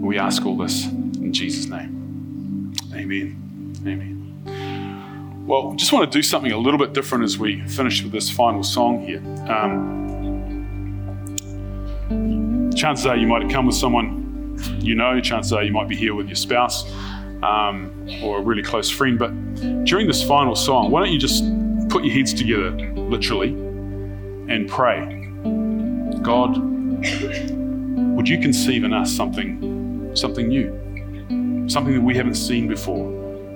We 0.00 0.18
ask 0.18 0.44
all 0.44 0.56
this 0.56 0.86
in 0.86 1.32
Jesus' 1.32 1.66
name. 1.66 2.72
Amen. 2.94 3.38
Amen. 3.86 5.44
Well, 5.46 5.74
just 5.74 5.92
want 5.92 6.10
to 6.10 6.18
do 6.18 6.22
something 6.22 6.52
a 6.52 6.58
little 6.58 6.78
bit 6.78 6.92
different 6.92 7.24
as 7.24 7.38
we 7.38 7.60
finish 7.66 8.02
with 8.02 8.12
this 8.12 8.30
final 8.30 8.62
song 8.62 9.00
here. 9.04 9.18
Um, 9.48 10.02
chances 12.74 13.06
are 13.06 13.16
you 13.16 13.26
might 13.26 13.42
have 13.42 13.50
come 13.50 13.66
with 13.66 13.76
someone 13.76 14.22
you 14.80 14.94
know, 14.94 15.20
chances 15.20 15.52
are 15.52 15.62
you 15.62 15.72
might 15.72 15.88
be 15.88 15.96
here 15.96 16.14
with 16.14 16.28
your 16.28 16.36
spouse 16.36 16.90
um, 17.42 18.08
or 18.22 18.38
a 18.38 18.42
really 18.42 18.62
close 18.62 18.90
friend. 18.90 19.18
But 19.18 19.30
during 19.84 20.06
this 20.06 20.22
final 20.22 20.54
song, 20.54 20.90
why 20.90 21.02
don't 21.02 21.12
you 21.12 21.18
just 21.18 21.44
put 21.88 22.04
your 22.04 22.14
heads 22.14 22.32
together, 22.32 22.70
literally, 22.94 23.50
and 24.48 24.68
pray 24.68 25.18
God, 26.22 26.71
would 28.16 28.28
you 28.28 28.38
conceive 28.38 28.84
in 28.84 28.92
us 28.92 29.14
something, 29.14 30.10
something 30.14 30.48
new, 30.48 31.68
something 31.68 31.94
that 31.94 32.02
we 32.02 32.16
haven't 32.16 32.34
seen 32.34 32.68
before, 32.68 33.10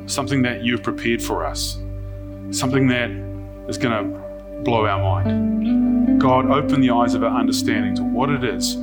something 0.06 0.42
that 0.42 0.62
you've 0.62 0.82
prepared 0.82 1.22
for 1.22 1.44
us, 1.44 1.78
something 2.50 2.88
that 2.88 3.10
is 3.68 3.78
going 3.78 3.92
to 3.92 4.62
blow 4.62 4.86
our 4.86 5.00
mind. 5.00 6.20
God, 6.20 6.50
open 6.50 6.80
the 6.80 6.90
eyes 6.90 7.14
of 7.14 7.22
our 7.22 7.38
understanding 7.38 7.94
to 7.96 8.02
what 8.02 8.30
it 8.30 8.42
is 8.42 8.76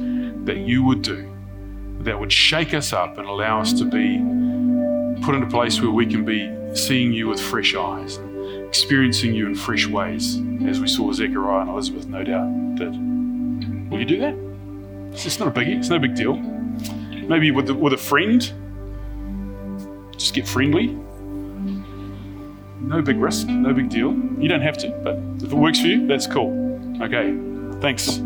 that 0.45 0.57
you 0.57 0.83
would 0.83 1.01
do 1.01 1.29
that 1.99 2.19
would 2.19 2.31
shake 2.31 2.73
us 2.73 2.93
up 2.93 3.17
and 3.17 3.27
allow 3.27 3.61
us 3.61 3.73
to 3.73 3.85
be 3.85 4.17
put 5.23 5.35
in 5.35 5.43
a 5.43 5.49
place 5.49 5.81
where 5.81 5.91
we 5.91 6.05
can 6.05 6.25
be 6.25 6.51
seeing 6.75 7.13
you 7.13 7.27
with 7.27 7.39
fresh 7.39 7.75
eyes, 7.75 8.19
experiencing 8.67 9.33
you 9.33 9.47
in 9.47 9.55
fresh 9.55 9.87
ways, 9.87 10.37
as 10.65 10.79
we 10.79 10.87
saw 10.87 11.11
Zechariah 11.11 11.61
and 11.61 11.69
Elizabeth 11.69 12.07
no 12.07 12.23
doubt 12.23 12.75
did. 12.75 13.89
Will 13.89 13.99
you 13.99 14.05
do 14.05 14.19
that? 14.19 14.52
It's 15.13 15.23
just 15.23 15.39
not 15.39 15.47
a 15.47 15.51
biggie. 15.51 15.77
It's 15.77 15.89
no 15.89 15.99
big 15.99 16.15
deal. 16.15 16.35
Maybe 16.35 17.51
with, 17.51 17.67
the, 17.67 17.75
with 17.75 17.93
a 17.93 17.97
friend, 17.97 18.41
just 20.17 20.33
get 20.33 20.47
friendly. 20.47 20.87
No 22.81 23.01
big 23.01 23.17
risk, 23.17 23.47
no 23.47 23.73
big 23.73 23.89
deal. 23.89 24.13
You 24.39 24.49
don't 24.49 24.61
have 24.61 24.77
to, 24.79 24.89
but 25.03 25.17
if 25.45 25.53
it 25.53 25.55
works 25.55 25.79
for 25.79 25.87
you, 25.87 26.07
that's 26.07 26.25
cool. 26.25 26.51
Okay, 27.01 27.37
thanks. 27.79 28.22